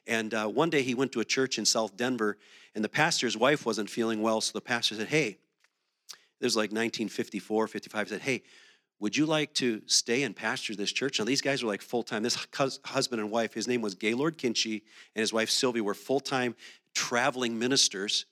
And 0.06 0.35
uh, 0.35 0.49
one 0.49 0.70
day 0.70 0.82
he 0.82 0.94
went 0.94 1.12
to 1.12 1.20
a 1.20 1.25
church 1.25 1.58
in 1.58 1.64
South 1.64 1.97
Denver 1.97 2.38
and 2.75 2.85
the 2.85 2.88
pastor's 2.88 3.37
wife 3.37 3.67
wasn't 3.67 3.91
feeling 3.91 4.23
well. 4.23 4.41
So 4.41 4.53
the 4.53 4.61
pastor 4.61 4.94
said, 4.94 5.08
Hey, 5.08 5.38
this 6.41 6.46
was 6.46 6.56
like 6.56 6.70
1954, 6.70 7.67
55. 7.69 8.08
Said, 8.08 8.20
Hey, 8.23 8.43
would 9.00 9.17
you 9.17 9.25
like 9.25 9.55
to 9.55 9.81
stay 9.87 10.23
and 10.23 10.37
pastor 10.37 10.76
this 10.76 10.93
church? 10.93 11.19
Now, 11.19 11.25
these 11.25 11.41
guys 11.41 11.62
were 11.62 11.69
like 11.69 11.81
full 11.81 12.02
time. 12.02 12.23
This 12.23 12.47
husband 12.85 13.20
and 13.20 13.31
wife, 13.31 13.55
his 13.55 13.67
name 13.67 13.81
was 13.81 13.94
Gaylord 13.94 14.37
Kinchy, 14.37 14.82
and 15.14 15.20
his 15.20 15.32
wife 15.32 15.49
Sylvie 15.50 15.81
were 15.81 15.94
full 15.94 16.20
time 16.20 16.55
traveling 16.94 17.58
ministers. 17.58 18.26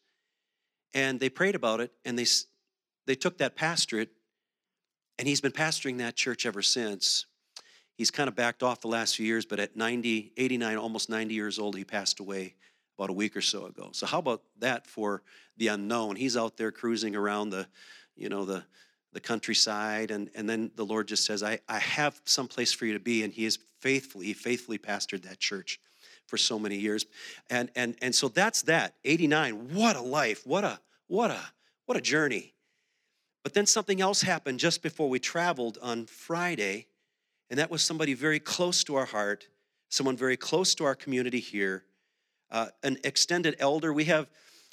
And 0.92 1.18
they 1.18 1.30
prayed 1.30 1.54
about 1.54 1.80
it, 1.80 1.90
and 2.04 2.18
they, 2.18 2.26
they 3.06 3.14
took 3.14 3.38
that 3.38 3.56
pastorate, 3.56 4.10
and 5.18 5.26
he's 5.26 5.40
been 5.40 5.52
pastoring 5.52 5.98
that 5.98 6.16
church 6.16 6.46
ever 6.46 6.62
since. 6.62 7.26
He's 7.96 8.10
kind 8.10 8.28
of 8.28 8.36
backed 8.36 8.62
off 8.62 8.80
the 8.80 8.88
last 8.88 9.16
few 9.16 9.26
years, 9.26 9.44
but 9.44 9.58
at 9.58 9.76
90, 9.76 10.32
89, 10.36 10.76
almost 10.76 11.10
90 11.10 11.34
years 11.34 11.58
old, 11.58 11.76
he 11.76 11.84
passed 11.84 12.20
away 12.20 12.54
about 12.96 13.10
a 13.10 13.14
week 13.14 13.36
or 13.36 13.40
so 13.40 13.66
ago. 13.66 13.90
So, 13.92 14.06
how 14.06 14.18
about 14.18 14.42
that 14.58 14.86
for 14.86 15.22
the 15.56 15.68
unknown? 15.68 16.16
He's 16.16 16.36
out 16.36 16.56
there 16.56 16.70
cruising 16.70 17.16
around 17.16 17.50
the, 17.50 17.66
you 18.16 18.28
know, 18.28 18.44
the 18.44 18.64
the 19.12 19.20
countryside 19.20 20.10
and, 20.10 20.30
and 20.34 20.48
then 20.48 20.70
the 20.76 20.84
lord 20.84 21.08
just 21.08 21.24
says 21.24 21.42
I, 21.42 21.60
I 21.68 21.78
have 21.78 22.20
some 22.24 22.48
place 22.48 22.72
for 22.72 22.86
you 22.86 22.92
to 22.92 23.00
be 23.00 23.22
and 23.22 23.32
he 23.32 23.44
is 23.44 23.58
faithfully 23.80 24.26
he 24.26 24.32
faithfully 24.34 24.78
pastored 24.78 25.22
that 25.22 25.38
church 25.38 25.80
for 26.26 26.36
so 26.36 26.58
many 26.58 26.76
years. 26.76 27.06
And 27.50 27.70
and 27.74 27.96
and 28.02 28.14
so 28.14 28.28
that's 28.28 28.62
that 28.62 28.94
89 29.04 29.74
what 29.74 29.96
a 29.96 30.00
life 30.00 30.46
what 30.46 30.62
a 30.62 30.78
what 31.06 31.30
a 31.30 31.40
what 31.86 31.96
a 31.96 32.00
journey. 32.00 32.54
But 33.42 33.54
then 33.54 33.66
something 33.66 34.00
else 34.00 34.20
happened 34.20 34.60
just 34.60 34.82
before 34.82 35.08
we 35.08 35.18
traveled 35.18 35.78
on 35.80 36.06
friday 36.06 36.86
and 37.50 37.58
that 37.58 37.70
was 37.70 37.82
somebody 37.82 38.12
very 38.12 38.38
close 38.38 38.84
to 38.84 38.96
our 38.96 39.06
heart 39.06 39.48
someone 39.88 40.16
very 40.16 40.36
close 40.36 40.74
to 40.74 40.84
our 40.84 40.94
community 40.94 41.40
here 41.40 41.84
uh, 42.50 42.66
an 42.82 42.98
extended 43.04 43.56
elder. 43.58 43.92
We 43.92 44.04
have 44.04 44.28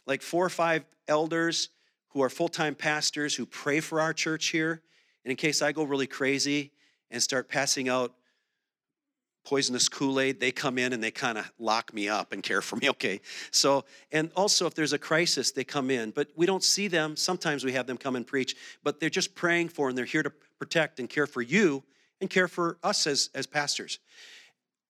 like 0.05 0.21
four 0.21 0.45
or 0.45 0.49
five 0.49 0.85
elders 1.07 1.69
who 2.15 2.23
are 2.23 2.29
full 2.29 2.47
time 2.47 2.73
pastors 2.73 3.35
who 3.35 3.45
pray 3.45 3.81
for 3.81 3.99
our 3.99 4.13
church 4.13 4.47
here. 4.47 4.81
And 5.25 5.31
in 5.31 5.35
case 5.35 5.61
I 5.61 5.73
go 5.73 5.83
really 5.83 6.07
crazy 6.07 6.71
and 7.11 7.21
start 7.21 7.49
passing 7.49 7.89
out 7.89 8.13
poisonous 9.43 9.89
Kool 9.89 10.21
Aid, 10.21 10.39
they 10.39 10.53
come 10.53 10.77
in 10.77 10.93
and 10.93 11.03
they 11.03 11.11
kind 11.11 11.37
of 11.37 11.51
lock 11.59 11.93
me 11.93 12.07
up 12.07 12.31
and 12.31 12.41
care 12.41 12.61
for 12.61 12.77
me. 12.77 12.87
Okay. 12.95 13.19
So, 13.51 13.83
and 14.13 14.31
also 14.33 14.65
if 14.65 14.73
there's 14.73 14.93
a 14.93 14.97
crisis, 14.97 15.51
they 15.51 15.65
come 15.65 15.91
in, 15.91 16.11
but 16.11 16.29
we 16.37 16.45
don't 16.45 16.63
see 16.63 16.87
them. 16.87 17.17
Sometimes 17.17 17.65
we 17.65 17.73
have 17.73 17.85
them 17.85 17.97
come 17.97 18.15
and 18.15 18.25
preach, 18.25 18.55
but 18.81 19.01
they're 19.01 19.09
just 19.09 19.35
praying 19.35 19.67
for 19.69 19.89
and 19.89 19.97
they're 19.97 20.05
here 20.05 20.23
to 20.23 20.31
protect 20.57 21.01
and 21.01 21.09
care 21.09 21.27
for 21.27 21.41
you 21.41 21.83
and 22.21 22.29
care 22.29 22.47
for 22.47 22.77
us 22.81 23.07
as, 23.07 23.29
as 23.35 23.45
pastors. 23.45 23.99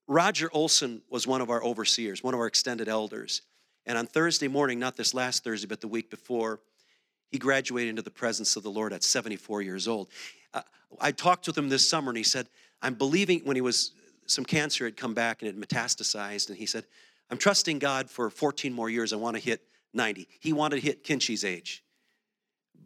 Roger 0.08 0.48
Olson 0.54 1.02
was 1.10 1.26
one 1.26 1.42
of 1.42 1.50
our 1.50 1.64
overseers, 1.64 2.24
one 2.24 2.36
of 2.36 2.40
our 2.40 2.46
extended 2.46 2.88
elders. 2.88 3.42
And 3.88 3.98
on 3.98 4.06
Thursday 4.06 4.48
morning, 4.48 4.78
not 4.78 4.96
this 4.96 5.16
last 5.16 5.44
Thursday, 5.44 5.68
but 5.68 5.82
the 5.82 5.88
week 5.88 6.12
before, 6.12 6.60
he 7.36 7.40
graduated 7.40 7.90
into 7.90 8.02
the 8.02 8.10
presence 8.10 8.56
of 8.56 8.64
the 8.64 8.72
Lord 8.72 8.94
at 8.94 9.04
74 9.04 9.62
years 9.62 9.90
old. 9.90 10.08
Uh, 10.54 10.62
I 11.02 11.12
talked 11.12 11.48
with 11.48 11.58
him 11.58 11.68
this 11.68 11.90
summer 11.90 12.10
and 12.10 12.18
he 12.18 12.24
said, 12.24 12.48
I'm 12.82 12.94
believing 12.94 13.42
when 13.42 13.58
he 13.58 13.62
was, 13.62 13.92
some 14.26 14.46
cancer 14.46 14.86
had 14.86 14.96
come 14.96 15.14
back 15.14 15.42
and 15.42 15.50
it 15.50 15.60
metastasized. 15.60 16.48
And 16.48 16.58
he 16.58 16.66
said, 16.66 16.86
I'm 17.30 17.38
trusting 17.38 17.80
God 17.80 18.10
for 18.10 18.30
14 18.30 18.72
more 18.72 18.90
years. 18.90 19.12
I 19.12 19.18
want 19.18 19.36
to 19.36 19.42
hit 19.44 19.62
90. 19.94 20.30
He 20.40 20.54
wanted 20.54 20.78
to 20.78 20.82
hit 20.82 21.04
Kinchy's 21.04 21.44
age, 21.44 21.84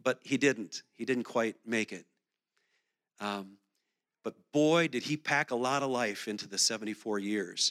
but 0.02 0.18
he 0.24 0.36
didn't. 0.36 0.82
He 0.96 1.04
didn't 1.04 1.24
quite 1.24 1.54
make 1.64 1.92
it. 1.92 2.06
Um, 3.20 3.52
but 4.24 4.34
boy, 4.50 4.88
did 4.88 5.04
he 5.04 5.16
pack 5.16 5.52
a 5.52 5.56
lot 5.56 5.84
of 5.84 5.90
life 5.90 6.26
into 6.26 6.48
the 6.48 6.58
74 6.58 7.20
years. 7.20 7.70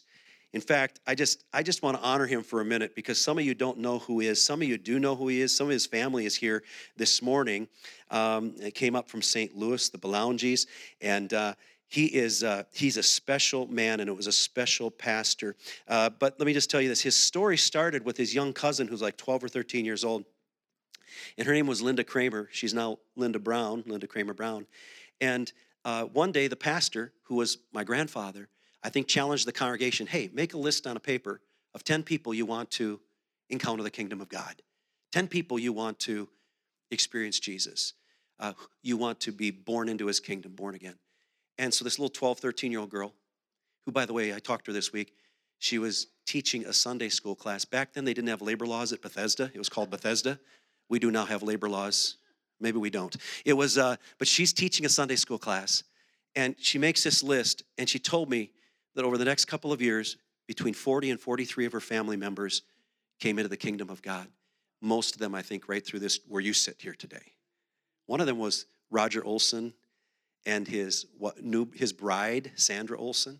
In 0.53 0.61
fact, 0.61 0.99
I 1.05 1.13
just 1.13 1.43
I 1.53 1.61
just 1.61 1.83
want 1.83 1.97
to 1.97 2.03
honor 2.03 2.25
him 2.25 2.41
for 2.41 2.59
a 2.61 2.65
minute 2.65 2.95
because 2.95 3.23
some 3.23 3.37
of 3.37 3.45
you 3.45 3.53
don't 3.53 3.77
know 3.77 3.99
who 3.99 4.19
he 4.19 4.27
is. 4.27 4.43
Some 4.43 4.61
of 4.61 4.67
you 4.67 4.77
do 4.77 4.99
know 4.99 5.15
who 5.15 5.27
he 5.27 5.41
is. 5.41 5.55
Some 5.55 5.67
of 5.67 5.73
his 5.73 5.85
family 5.85 6.25
is 6.25 6.35
here 6.35 6.63
this 6.97 7.21
morning. 7.21 7.67
Um, 8.09 8.55
it 8.59 8.73
came 8.73 8.95
up 8.95 9.09
from 9.09 9.21
St. 9.21 9.55
Louis, 9.55 9.89
the 9.89 9.99
Belaunges, 9.99 10.65
and 11.01 11.31
uh, 11.33 11.53
he 11.89 12.05
is 12.05 12.43
uh, 12.43 12.63
he's 12.71 12.97
a 12.97 13.03
special 13.03 13.67
man 13.67 13.99
and 13.99 14.09
it 14.09 14.15
was 14.15 14.27
a 14.27 14.31
special 14.31 14.89
pastor 14.89 15.55
uh, 15.87 16.09
but 16.09 16.39
let 16.39 16.45
me 16.45 16.53
just 16.53 16.69
tell 16.69 16.79
you 16.79 16.87
this 16.87 17.01
his 17.01 17.15
story 17.15 17.57
started 17.57 18.05
with 18.05 18.15
his 18.15 18.33
young 18.33 18.53
cousin 18.53 18.87
who's 18.87 19.01
like 19.01 19.17
12 19.17 19.43
or 19.43 19.49
13 19.49 19.85
years 19.85 20.03
old 20.03 20.23
and 21.37 21.47
her 21.47 21.53
name 21.53 21.67
was 21.67 21.81
linda 21.81 22.03
kramer 22.03 22.47
she's 22.51 22.73
now 22.73 22.99
linda 23.15 23.39
brown 23.39 23.83
linda 23.87 24.07
kramer 24.07 24.33
brown 24.33 24.67
and 25.19 25.51
uh, 25.83 26.03
one 26.03 26.31
day 26.31 26.47
the 26.47 26.55
pastor 26.55 27.11
who 27.23 27.35
was 27.35 27.57
my 27.73 27.83
grandfather 27.83 28.47
i 28.83 28.89
think 28.89 29.07
challenge 29.07 29.45
the 29.45 29.51
congregation 29.51 30.07
hey 30.07 30.29
make 30.33 30.53
a 30.53 30.57
list 30.57 30.87
on 30.87 30.97
a 30.97 30.99
paper 30.99 31.41
of 31.73 31.83
10 31.83 32.03
people 32.03 32.33
you 32.33 32.45
want 32.45 32.69
to 32.71 32.99
encounter 33.49 33.83
the 33.83 33.91
kingdom 33.91 34.21
of 34.21 34.29
god 34.29 34.61
10 35.11 35.27
people 35.27 35.59
you 35.59 35.73
want 35.73 35.99
to 35.99 36.27
experience 36.91 37.39
jesus 37.39 37.93
uh, 38.41 38.53
you 38.83 38.95
want 38.95 39.19
to 39.19 39.31
be 39.31 39.51
born 39.51 39.89
into 39.89 40.05
his 40.05 40.19
kingdom 40.19 40.53
born 40.53 40.75
again 40.75 40.95
and 41.59 41.73
so 41.73 41.83
this 41.83 41.99
little 41.99 42.09
12, 42.09 42.39
13 42.39 42.71
year 42.71 42.79
old 42.79 42.89
girl, 42.89 43.13
who, 43.85 43.91
by 43.91 44.05
the 44.05 44.13
way, 44.13 44.33
I 44.33 44.39
talked 44.39 44.65
to 44.65 44.71
her 44.71 44.73
this 44.73 44.91
week, 44.93 45.13
she 45.59 45.77
was 45.77 46.07
teaching 46.25 46.65
a 46.65 46.73
Sunday 46.73 47.09
school 47.09 47.35
class. 47.35 47.65
Back 47.65 47.93
then, 47.93 48.05
they 48.05 48.13
didn't 48.13 48.29
have 48.29 48.41
labor 48.41 48.65
laws 48.65 48.93
at 48.93 49.01
Bethesda. 49.01 49.51
It 49.53 49.57
was 49.57 49.67
called 49.67 49.91
Bethesda. 49.91 50.39
We 50.89 50.99
do 50.99 51.11
now 51.11 51.25
have 51.25 51.43
labor 51.43 51.69
laws. 51.69 52.15
Maybe 52.61 52.77
we 52.77 52.89
don't. 52.89 53.15
It 53.45 53.53
was, 53.53 53.77
uh, 53.77 53.97
but 54.17 54.27
she's 54.27 54.53
teaching 54.53 54.85
a 54.85 54.89
Sunday 54.89 55.17
school 55.17 55.37
class, 55.37 55.83
and 56.33 56.55
she 56.57 56.77
makes 56.77 57.03
this 57.03 57.21
list, 57.21 57.63
and 57.77 57.89
she 57.89 57.99
told 57.99 58.29
me 58.29 58.51
that 58.95 59.05
over 59.05 59.17
the 59.17 59.25
next 59.25 59.45
couple 59.45 59.71
of 59.71 59.81
years, 59.81 60.17
between 60.47 60.73
40 60.73 61.11
and 61.11 61.19
43 61.19 61.65
of 61.65 61.73
her 61.73 61.79
family 61.79 62.17
members 62.17 62.63
came 63.19 63.37
into 63.37 63.49
the 63.49 63.57
kingdom 63.57 63.89
of 63.89 64.01
God. 64.01 64.27
Most 64.81 65.15
of 65.15 65.19
them, 65.19 65.35
I 65.35 65.41
think, 65.41 65.69
right 65.69 65.85
through 65.85 65.99
this, 65.99 66.19
where 66.27 66.41
you 66.41 66.53
sit 66.53 66.77
here 66.81 66.95
today. 66.95 67.33
One 68.07 68.21
of 68.21 68.27
them 68.27 68.39
was 68.39 68.65
Roger 68.89 69.23
Olson 69.23 69.73
and 70.45 70.67
his 70.67 71.05
what, 71.17 71.43
new, 71.43 71.67
his 71.75 71.93
bride, 71.93 72.51
Sandra 72.55 72.97
Olson. 72.97 73.39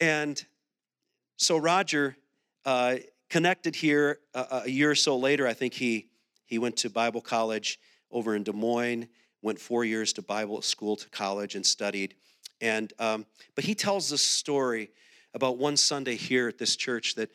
And 0.00 0.44
so 1.36 1.56
Roger 1.56 2.16
uh, 2.64 2.96
connected 3.28 3.76
here 3.76 4.18
a, 4.34 4.62
a, 4.64 4.68
year 4.68 4.90
or 4.90 4.94
so 4.94 5.16
later. 5.16 5.46
I 5.46 5.54
think 5.54 5.74
he 5.74 6.08
he 6.46 6.58
went 6.58 6.76
to 6.78 6.90
Bible 6.90 7.20
college 7.20 7.78
over 8.10 8.34
in 8.34 8.42
Des 8.42 8.52
Moines. 8.52 9.08
Went 9.42 9.60
four 9.60 9.84
years 9.84 10.12
to 10.14 10.22
Bible 10.22 10.62
school 10.62 10.96
to 10.96 11.08
college 11.10 11.54
and 11.54 11.64
studied. 11.64 12.14
And 12.60 12.92
um, 12.98 13.26
but 13.54 13.64
he 13.64 13.74
tells 13.74 14.10
this 14.10 14.22
story 14.22 14.90
about 15.34 15.58
one 15.58 15.76
Sunday 15.76 16.16
here 16.16 16.48
at 16.48 16.58
this 16.58 16.76
church 16.76 17.14
that 17.16 17.30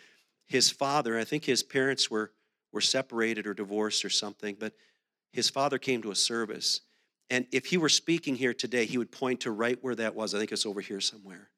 his 0.47 0.69
father, 0.69 1.17
I 1.17 1.23
think 1.23 1.45
his 1.45 1.63
parents 1.63 2.09
were 2.09 2.31
were 2.71 2.81
separated 2.81 3.47
or 3.47 3.53
divorced 3.53 4.05
or 4.05 4.09
something, 4.09 4.55
but 4.59 4.73
his 5.31 5.49
father 5.49 5.77
came 5.77 6.01
to 6.03 6.11
a 6.11 6.15
service 6.15 6.81
and 7.29 7.45
if 7.51 7.67
he 7.67 7.77
were 7.77 7.89
speaking 7.89 8.35
here 8.35 8.53
today, 8.53 8.85
he 8.85 8.97
would 8.97 9.11
point 9.11 9.41
to 9.41 9.51
right 9.51 9.77
where 9.81 9.95
that 9.95 10.15
was. 10.15 10.33
I 10.33 10.39
think 10.39 10.51
it's 10.51 10.65
over 10.65 10.81
here 10.81 10.99
somewhere. 10.99 11.49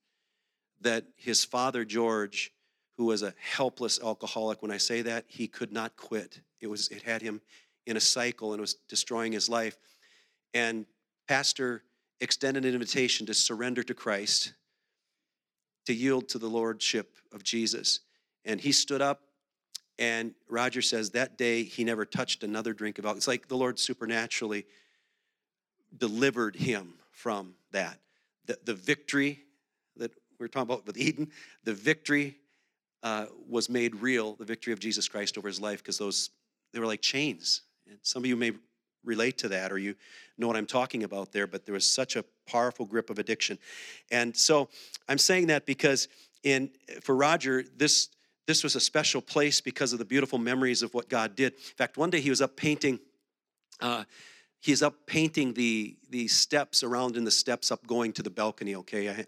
That 0.81 1.05
his 1.15 1.45
father, 1.45 1.85
George, 1.85 2.51
who 2.97 3.05
was 3.05 3.23
a 3.23 3.33
helpless 3.39 3.99
alcoholic, 4.01 4.61
when 4.61 4.71
I 4.71 4.77
say 4.77 5.01
that, 5.03 5.25
he 5.27 5.47
could 5.47 5.71
not 5.71 5.95
quit. 5.95 6.41
It, 6.59 6.67
was, 6.67 6.89
it 6.89 7.03
had 7.03 7.21
him 7.21 7.41
in 7.85 7.95
a 7.95 8.01
cycle 8.01 8.51
and 8.51 8.59
it 8.59 8.61
was 8.61 8.75
destroying 8.89 9.31
his 9.31 9.47
life. 9.47 9.77
And 10.53 10.85
Pastor 11.27 11.83
extended 12.21 12.63
an 12.63 12.73
invitation 12.73 13.25
to 13.25 13.33
surrender 13.33 13.83
to 13.83 13.93
Christ, 13.93 14.53
to 15.87 15.93
yield 15.93 16.29
to 16.29 16.37
the 16.37 16.47
Lordship 16.47 17.17
of 17.33 17.43
Jesus. 17.43 17.99
And 18.45 18.61
he 18.61 18.71
stood 18.71 19.01
up, 19.01 19.21
and 19.99 20.33
Roger 20.47 20.81
says 20.81 21.09
that 21.11 21.37
day 21.37 21.63
he 21.63 21.83
never 21.83 22.05
touched 22.05 22.43
another 22.43 22.73
drink 22.73 22.99
of 22.99 23.05
alcohol. 23.05 23.17
It's 23.17 23.27
like 23.27 23.47
the 23.47 23.57
Lord 23.57 23.79
supernaturally 23.79 24.65
delivered 25.97 26.55
him 26.55 26.93
from 27.11 27.55
that. 27.71 27.99
The, 28.45 28.57
the 28.63 28.73
victory 28.73 29.39
that 29.97 30.11
we 30.39 30.45
are 30.45 30.47
talking 30.47 30.73
about 30.73 30.87
with 30.87 30.97
Eden, 30.97 31.29
the 31.63 31.73
victory 31.73 32.37
uh, 33.03 33.25
was 33.49 33.69
made 33.69 33.95
real, 33.95 34.35
the 34.35 34.45
victory 34.45 34.73
of 34.73 34.79
Jesus 34.79 35.07
Christ 35.07 35.37
over 35.37 35.47
his 35.47 35.59
life, 35.59 35.79
because 35.79 35.97
those, 35.97 36.29
they 36.71 36.79
were 36.79 36.85
like 36.85 37.01
chains. 37.01 37.63
And 37.89 37.97
some 38.03 38.21
of 38.23 38.27
you 38.27 38.35
may 38.35 38.51
relate 39.03 39.37
to 39.39 39.49
that 39.49 39.71
or 39.71 39.77
you 39.77 39.95
know 40.37 40.47
what 40.47 40.55
I'm 40.55 40.65
talking 40.65 41.03
about 41.03 41.31
there, 41.31 41.47
but 41.47 41.65
there 41.65 41.73
was 41.73 41.87
such 41.87 42.15
a 42.15 42.25
powerful 42.47 42.85
grip 42.85 43.09
of 43.09 43.19
addiction. 43.19 43.57
And 44.11 44.35
so 44.35 44.69
I'm 45.07 45.17
saying 45.17 45.47
that 45.47 45.65
because 45.65 46.07
in 46.43 46.69
for 47.01 47.15
Roger, 47.15 47.63
this 47.77 48.09
this 48.47 48.63
was 48.63 48.75
a 48.75 48.79
special 48.79 49.21
place 49.21 49.61
because 49.61 49.93
of 49.93 49.99
the 49.99 50.05
beautiful 50.05 50.39
memories 50.39 50.81
of 50.81 50.93
what 50.93 51.09
God 51.09 51.35
did. 51.35 51.53
In 51.53 51.75
fact, 51.77 51.97
one 51.97 52.09
day 52.09 52.19
he 52.19 52.29
was 52.29 52.41
up 52.41 52.57
painting 52.57 52.99
uh, 53.79 54.03
he's 54.61 54.83
up 54.83 54.95
painting 55.05 55.53
the 55.53 55.97
the 56.09 56.27
steps 56.27 56.83
around 56.83 57.17
in 57.17 57.23
the 57.23 57.31
steps 57.31 57.71
up 57.71 57.85
going 57.87 58.13
to 58.13 58.23
the 58.23 58.29
balcony 58.29 58.75
okay 58.75 59.25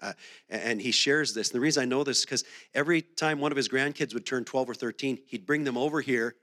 and 0.49 0.79
he 0.79 0.91
shares 0.91 1.33
this 1.33 1.49
and 1.49 1.55
the 1.55 1.59
reason 1.59 1.81
i 1.81 1.85
know 1.85 2.03
this 2.03 2.19
is 2.19 2.25
because 2.25 2.43
every 2.73 3.01
time 3.01 3.39
one 3.39 3.51
of 3.51 3.57
his 3.57 3.67
grandkids 3.67 4.13
would 4.13 4.25
turn 4.25 4.45
12 4.45 4.69
or 4.69 4.73
13 4.73 5.17
he'd 5.25 5.45
bring 5.45 5.63
them 5.63 5.77
over 5.77 6.01
here 6.01 6.35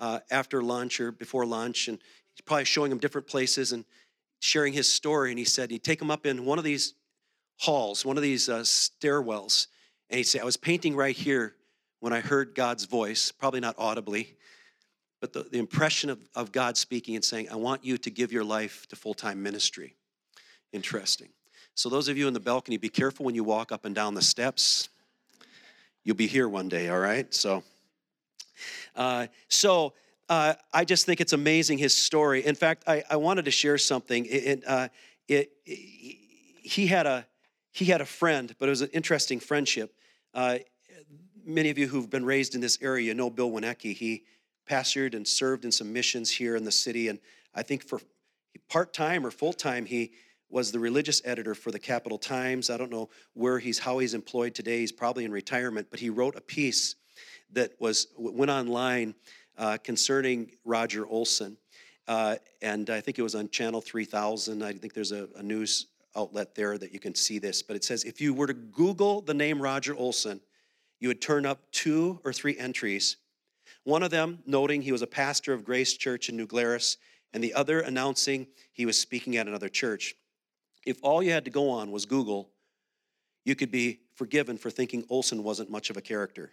uh, 0.00 0.20
after 0.30 0.62
lunch 0.62 1.00
or 1.00 1.12
before 1.12 1.44
lunch 1.44 1.88
and 1.88 1.98
he's 2.34 2.42
probably 2.44 2.64
showing 2.64 2.92
him 2.92 2.98
different 2.98 3.26
places 3.26 3.72
and 3.72 3.84
sharing 4.40 4.72
his 4.72 4.92
story 4.92 5.30
and 5.30 5.38
he 5.38 5.44
said 5.44 5.70
he'd 5.70 5.84
take 5.84 6.00
him 6.00 6.10
up 6.10 6.26
in 6.26 6.44
one 6.44 6.58
of 6.58 6.64
these 6.64 6.94
halls 7.58 8.04
one 8.04 8.16
of 8.16 8.22
these 8.22 8.48
uh, 8.48 8.60
stairwells 8.60 9.68
and 10.10 10.18
he'd 10.18 10.24
say 10.24 10.38
i 10.38 10.44
was 10.44 10.56
painting 10.56 10.94
right 10.94 11.16
here 11.16 11.54
when 12.00 12.12
i 12.12 12.20
heard 12.20 12.54
god's 12.54 12.84
voice 12.84 13.32
probably 13.32 13.60
not 13.60 13.74
audibly 13.78 14.36
but 15.24 15.32
the, 15.32 15.48
the 15.50 15.58
impression 15.58 16.10
of, 16.10 16.18
of 16.34 16.52
God 16.52 16.76
speaking 16.76 17.14
and 17.14 17.24
saying, 17.24 17.48
I 17.50 17.56
want 17.56 17.82
you 17.82 17.96
to 17.96 18.10
give 18.10 18.30
your 18.30 18.44
life 18.44 18.86
to 18.88 18.96
full 18.96 19.14
time 19.14 19.42
ministry. 19.42 19.96
Interesting. 20.70 21.30
So, 21.74 21.88
those 21.88 22.08
of 22.08 22.18
you 22.18 22.28
in 22.28 22.34
the 22.34 22.40
balcony, 22.40 22.76
be 22.76 22.90
careful 22.90 23.24
when 23.24 23.34
you 23.34 23.42
walk 23.42 23.72
up 23.72 23.86
and 23.86 23.94
down 23.94 24.12
the 24.12 24.20
steps. 24.20 24.90
You'll 26.04 26.14
be 26.14 26.26
here 26.26 26.46
one 26.46 26.68
day, 26.68 26.90
all 26.90 26.98
right? 26.98 27.32
So, 27.32 27.62
uh, 28.94 29.28
so 29.48 29.94
uh, 30.28 30.54
I 30.72 30.84
just 30.84 31.06
think 31.06 31.20
it's 31.20 31.32
amazing 31.32 31.78
his 31.78 31.96
story. 31.96 32.44
In 32.44 32.54
fact, 32.54 32.84
I, 32.86 33.02
I 33.10 33.16
wanted 33.16 33.44
to 33.44 33.50
share 33.50 33.78
something. 33.78 34.26
It, 34.28 34.62
uh, 34.66 34.88
it, 35.28 35.52
it, 35.66 36.18
he 36.62 36.86
had 36.86 37.06
a 37.06 37.26
he 37.72 37.86
had 37.86 38.00
a 38.00 38.06
friend, 38.06 38.54
but 38.58 38.68
it 38.68 38.70
was 38.70 38.82
an 38.82 38.90
interesting 38.92 39.40
friendship. 39.40 39.92
Uh, 40.32 40.58
many 41.44 41.70
of 41.70 41.78
you 41.78 41.88
who've 41.88 42.08
been 42.08 42.24
raised 42.24 42.54
in 42.54 42.60
this 42.60 42.78
area 42.80 43.12
know 43.14 43.30
Bill 43.30 43.50
Wineke. 43.50 43.94
He 43.94 44.24
pastored 44.70 45.14
and 45.14 45.26
served 45.26 45.64
in 45.64 45.72
some 45.72 45.92
missions 45.92 46.30
here 46.30 46.56
in 46.56 46.64
the 46.64 46.72
city. 46.72 47.08
And 47.08 47.18
I 47.54 47.62
think 47.62 47.84
for 47.84 48.00
part 48.68 48.92
time 48.92 49.26
or 49.26 49.30
full 49.30 49.52
time, 49.52 49.86
he 49.86 50.12
was 50.48 50.70
the 50.70 50.78
religious 50.78 51.20
editor 51.24 51.54
for 51.54 51.70
the 51.70 51.78
Capital 51.78 52.16
Times. 52.16 52.70
I 52.70 52.76
don't 52.76 52.90
know 52.90 53.10
where 53.34 53.58
he's 53.58 53.80
how 53.80 53.98
he's 53.98 54.14
employed 54.14 54.54
today. 54.54 54.78
He's 54.78 54.92
probably 54.92 55.24
in 55.24 55.32
retirement, 55.32 55.88
but 55.90 56.00
he 56.00 56.10
wrote 56.10 56.36
a 56.36 56.40
piece 56.40 56.94
that 57.52 57.72
was 57.80 58.08
went 58.16 58.50
online 58.50 59.14
uh, 59.58 59.78
concerning 59.82 60.50
Roger 60.64 61.06
Olson, 61.06 61.56
uh, 62.08 62.36
and 62.62 62.90
I 62.90 63.00
think 63.00 63.18
it 63.18 63.22
was 63.22 63.34
on 63.34 63.48
Channel 63.48 63.80
3000. 63.80 64.62
I 64.62 64.72
think 64.72 64.94
there's 64.94 65.12
a, 65.12 65.28
a 65.36 65.42
news 65.42 65.86
outlet 66.16 66.54
there 66.54 66.78
that 66.78 66.92
you 66.92 67.00
can 67.00 67.14
see 67.14 67.38
this. 67.38 67.62
But 67.62 67.76
it 67.76 67.84
says 67.84 68.04
if 68.04 68.20
you 68.20 68.34
were 68.34 68.46
to 68.46 68.54
Google 68.54 69.20
the 69.20 69.34
name 69.34 69.60
Roger 69.60 69.94
Olson, 69.94 70.40
you 71.00 71.08
would 71.08 71.20
turn 71.20 71.44
up 71.46 71.60
two 71.72 72.20
or 72.24 72.32
three 72.32 72.56
entries 72.58 73.16
one 73.84 74.02
of 74.02 74.10
them 74.10 74.38
noting 74.46 74.82
he 74.82 74.92
was 74.92 75.02
a 75.02 75.06
pastor 75.06 75.52
of 75.52 75.64
Grace 75.64 75.96
Church 75.96 76.28
in 76.28 76.36
New 76.36 76.46
Glarus, 76.46 76.96
and 77.32 77.44
the 77.44 77.54
other 77.54 77.80
announcing 77.80 78.46
he 78.72 78.86
was 78.86 78.98
speaking 78.98 79.36
at 79.36 79.46
another 79.46 79.68
church. 79.68 80.14
If 80.86 80.98
all 81.02 81.22
you 81.22 81.32
had 81.32 81.44
to 81.44 81.50
go 81.50 81.70
on 81.70 81.90
was 81.90 82.06
Google, 82.06 82.50
you 83.44 83.54
could 83.54 83.70
be 83.70 84.00
forgiven 84.14 84.56
for 84.56 84.70
thinking 84.70 85.04
Olson 85.10 85.42
wasn't 85.42 85.70
much 85.70 85.90
of 85.90 85.96
a 85.96 86.00
character. 86.00 86.52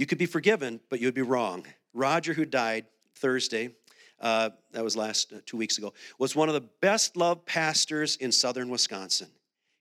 You 0.00 0.06
could 0.06 0.16
be 0.16 0.24
forgiven, 0.24 0.80
but 0.88 0.98
you'd 0.98 1.12
be 1.12 1.20
wrong. 1.20 1.66
Roger, 1.92 2.32
who 2.32 2.46
died 2.46 2.86
Thursday, 3.16 3.74
uh, 4.18 4.48
that 4.72 4.82
was 4.82 4.96
last 4.96 5.30
uh, 5.30 5.40
two 5.44 5.58
weeks 5.58 5.76
ago, 5.76 5.92
was 6.18 6.34
one 6.34 6.48
of 6.48 6.54
the 6.54 6.66
best 6.80 7.18
loved 7.18 7.44
pastors 7.44 8.16
in 8.16 8.32
southern 8.32 8.70
Wisconsin. 8.70 9.28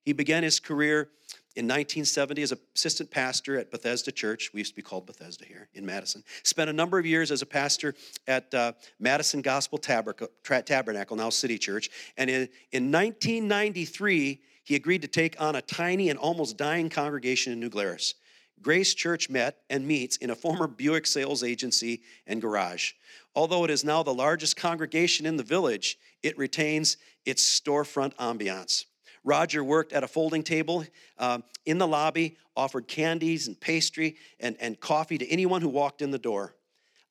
He 0.03 0.11
began 0.11 0.43
his 0.43 0.59
career 0.59 1.07
in 1.55 1.67
1970 1.67 2.41
as 2.41 2.53
assistant 2.75 3.09
pastor 3.09 3.57
at 3.57 3.71
Bethesda 3.71 4.11
Church. 4.11 4.51
We 4.53 4.59
used 4.59 4.71
to 4.71 4.75
be 4.75 4.81
called 4.81 5.05
Bethesda 5.05 5.45
here 5.45 5.69
in 5.73 5.85
Madison. 5.85 6.25
Spent 6.43 6.69
a 6.69 6.73
number 6.73 6.99
of 6.99 7.05
years 7.05 7.31
as 7.31 7.41
a 7.41 7.45
pastor 7.45 7.95
at 8.27 8.53
uh, 8.53 8.73
Madison 8.99 9.41
Gospel 9.41 9.77
Tabernacle, 9.77 11.15
now 11.15 11.29
City 11.29 11.57
Church. 11.57 11.89
And 12.17 12.29
in, 12.29 12.49
in 12.73 12.91
1993, 12.91 14.41
he 14.65 14.75
agreed 14.75 15.01
to 15.01 15.07
take 15.07 15.39
on 15.39 15.55
a 15.55 15.61
tiny 15.61 16.09
and 16.09 16.19
almost 16.19 16.57
dying 16.57 16.89
congregation 16.89 17.53
in 17.53 17.61
New 17.61 17.69
Glarus. 17.69 18.15
Grace 18.61 18.93
Church 18.93 19.29
met 19.29 19.59
and 19.69 19.87
meets 19.87 20.17
in 20.17 20.29
a 20.29 20.35
former 20.35 20.67
Buick 20.67 21.07
sales 21.07 21.43
agency 21.43 22.01
and 22.27 22.41
garage. 22.41 22.93
Although 23.35 23.63
it 23.63 23.69
is 23.71 23.83
now 23.83 24.03
the 24.03 24.13
largest 24.13 24.57
congregation 24.57 25.25
in 25.25 25.37
the 25.37 25.43
village, 25.43 25.97
it 26.23 26.37
retains 26.37 26.97
its 27.25 27.43
storefront 27.43 28.15
ambiance. 28.15 28.85
Roger 29.23 29.63
worked 29.63 29.93
at 29.93 30.03
a 30.03 30.07
folding 30.07 30.43
table 30.43 30.85
um, 31.17 31.43
in 31.65 31.77
the 31.77 31.87
lobby, 31.87 32.37
offered 32.55 32.87
candies 32.87 33.47
and 33.47 33.59
pastry 33.59 34.17
and, 34.39 34.57
and 34.59 34.79
coffee 34.79 35.17
to 35.17 35.27
anyone 35.27 35.61
who 35.61 35.69
walked 35.69 36.01
in 36.01 36.11
the 36.11 36.19
door. 36.19 36.55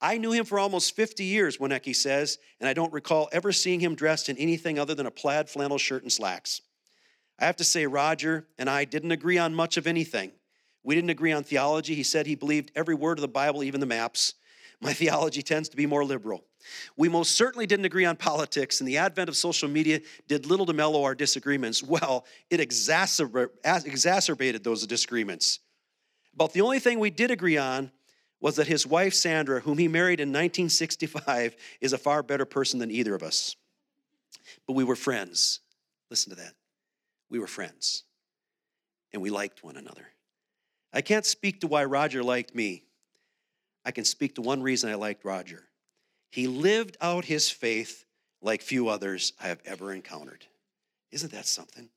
I 0.01 0.19
knew 0.19 0.33
him 0.33 0.45
for 0.45 0.59
almost 0.59 0.95
50 0.95 1.25
years, 1.25 1.59
Wineke 1.59 1.95
says, 1.95 2.39
and 2.61 2.69
I 2.69 2.73
don't 2.73 2.93
recall 2.93 3.29
ever 3.33 3.53
seeing 3.53 3.81
him 3.81 3.95
dressed 3.95 4.29
in 4.29 4.37
anything 4.39 4.79
other 4.79 4.95
than 4.95 5.07
a 5.07 5.11
plaid 5.11 5.49
flannel 5.49 5.79
shirt 5.79 6.03
and 6.03 6.13
slacks. 6.13 6.61
I 7.39 7.47
have 7.47 7.57
to 7.57 7.65
say, 7.65 7.87
Roger 7.87 8.47
and 8.59 8.71
I 8.71 8.85
didn't 8.85 9.13
agree 9.13 9.39
on 9.39 9.55
much 9.55 9.77
of 9.77 9.87
anything. 9.87 10.33
We 10.89 10.95
didn't 10.95 11.11
agree 11.11 11.33
on 11.33 11.45
theology. 11.45 11.95
He 11.95 12.03
said 12.03 12.27
he 12.27 12.35
believed 12.35 12.73
every 12.75 12.95
word 12.95 13.19
of 13.19 13.21
the 13.21 13.29
Bible, 13.29 13.63
even 13.63 13.79
the 13.79 13.85
maps. 13.85 14.33
My 14.81 14.93
theology 14.95 15.43
tends 15.43 15.69
to 15.69 15.77
be 15.77 15.85
more 15.85 16.03
liberal. 16.03 16.47
We 16.97 17.11
most 17.11 17.33
certainly 17.33 17.67
didn't 17.67 17.85
agree 17.85 18.07
on 18.07 18.17
politics, 18.17 18.81
and 18.81 18.89
the 18.89 18.97
advent 18.97 19.29
of 19.29 19.37
social 19.37 19.69
media 19.69 20.01
did 20.29 20.47
little 20.47 20.65
to 20.65 20.73
mellow 20.73 21.05
our 21.05 21.15
disagreements. 21.15 21.83
Well, 21.83 22.25
it 22.49 22.59
exacerbated 22.59 24.65
those 24.65 24.87
disagreements. 24.87 25.59
About 26.33 26.55
the 26.55 26.63
only 26.63 26.79
thing 26.79 27.01
we 27.01 27.11
did 27.11 27.31
agree 27.31 27.59
on 27.59 27.93
was 28.41 28.57
that 28.57 28.67
his 28.67 28.87
wife, 28.87 29.13
Sandra, 29.13 29.61
whom 29.61 29.77
he 29.77 29.89
married 29.89 30.21
in 30.21 30.31
1965, 30.31 31.55
is 31.83 31.93
a 31.93 31.99
far 31.99 32.23
better 32.23 32.47
person 32.47 32.81
than 32.81 32.91
either 32.91 33.15
of 33.15 33.23
us. 33.23 33.57
But 34.67 34.73
we 34.73 34.85
were 34.85 34.97
friends. 34.97 35.61
Listen 36.09 36.31
to 36.31 36.37
that. 36.37 36.55
We 37.29 37.41
were 37.41 37.47
friends, 37.47 38.05
and 39.13 39.21
we 39.21 39.29
liked 39.29 39.63
one 39.63 39.77
another. 39.77 40.07
I 40.93 41.01
can't 41.01 41.27
speak 41.27 41.61
to 41.61 41.67
why 41.67 41.85
Roger 41.85 42.23
liked 42.23 42.55
me. 42.55 42.85
I 43.85 43.91
can 43.91 44.05
speak 44.05 44.35
to 44.35 44.43
one 44.43 44.63
reason 44.63 44.91
I 44.91 44.95
liked 44.95 45.25
Roger. 45.25 45.65
He 46.31 46.47
lived 46.47 46.97
out 47.01 47.25
his 47.25 47.51
faith 47.51 48.05
like 48.41 48.63
few 48.63 48.89
others 48.89 49.33
I 49.41 49.49
have 49.49 49.61
ever 49.65 49.93
encountered. 49.93 50.47
Isn't 51.11 51.33
that 51.33 51.47
something? 51.47 51.89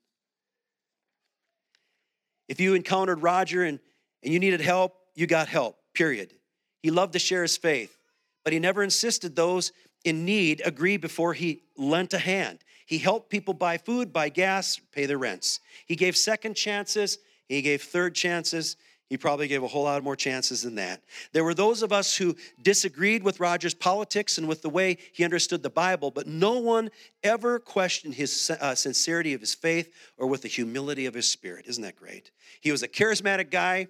If 2.48 2.60
you 2.60 2.74
encountered 2.74 3.22
Roger 3.22 3.64
and, 3.64 3.78
and 4.22 4.32
you 4.32 4.38
needed 4.38 4.60
help, 4.60 4.94
you 5.14 5.26
got 5.26 5.48
help, 5.48 5.78
period. 5.94 6.34
He 6.82 6.90
loved 6.90 7.12
to 7.12 7.18
share 7.18 7.42
his 7.42 7.56
faith, 7.56 7.96
but 8.44 8.52
he 8.52 8.58
never 8.58 8.82
insisted 8.82 9.36
those 9.36 9.72
in 10.04 10.24
need 10.24 10.62
agree 10.64 10.96
before 10.96 11.34
he 11.34 11.62
lent 11.76 12.12
a 12.12 12.18
hand. 12.18 12.58
He 12.86 12.98
helped 12.98 13.30
people 13.30 13.54
buy 13.54 13.78
food, 13.78 14.12
buy 14.12 14.28
gas, 14.28 14.80
pay 14.92 15.06
their 15.06 15.18
rents. 15.18 15.60
He 15.86 15.96
gave 15.96 16.16
second 16.16 16.54
chances, 16.54 17.18
he 17.52 17.62
gave 17.62 17.82
third 17.82 18.14
chances. 18.14 18.76
He 19.08 19.18
probably 19.18 19.46
gave 19.46 19.62
a 19.62 19.68
whole 19.68 19.84
lot 19.84 20.02
more 20.02 20.16
chances 20.16 20.62
than 20.62 20.76
that. 20.76 21.02
There 21.32 21.44
were 21.44 21.52
those 21.52 21.82
of 21.82 21.92
us 21.92 22.16
who 22.16 22.34
disagreed 22.62 23.22
with 23.22 23.40
Roger's 23.40 23.74
politics 23.74 24.38
and 24.38 24.48
with 24.48 24.62
the 24.62 24.70
way 24.70 24.96
he 25.12 25.22
understood 25.22 25.62
the 25.62 25.68
Bible, 25.68 26.10
but 26.10 26.26
no 26.26 26.58
one 26.60 26.90
ever 27.22 27.58
questioned 27.58 28.14
his 28.14 28.50
uh, 28.50 28.74
sincerity 28.74 29.34
of 29.34 29.40
his 29.42 29.54
faith 29.54 29.92
or 30.16 30.26
with 30.28 30.40
the 30.40 30.48
humility 30.48 31.04
of 31.04 31.12
his 31.12 31.30
spirit. 31.30 31.66
Isn't 31.66 31.82
that 31.82 31.96
great? 31.96 32.30
He 32.62 32.72
was 32.72 32.82
a 32.82 32.88
charismatic 32.88 33.50
guy. 33.50 33.88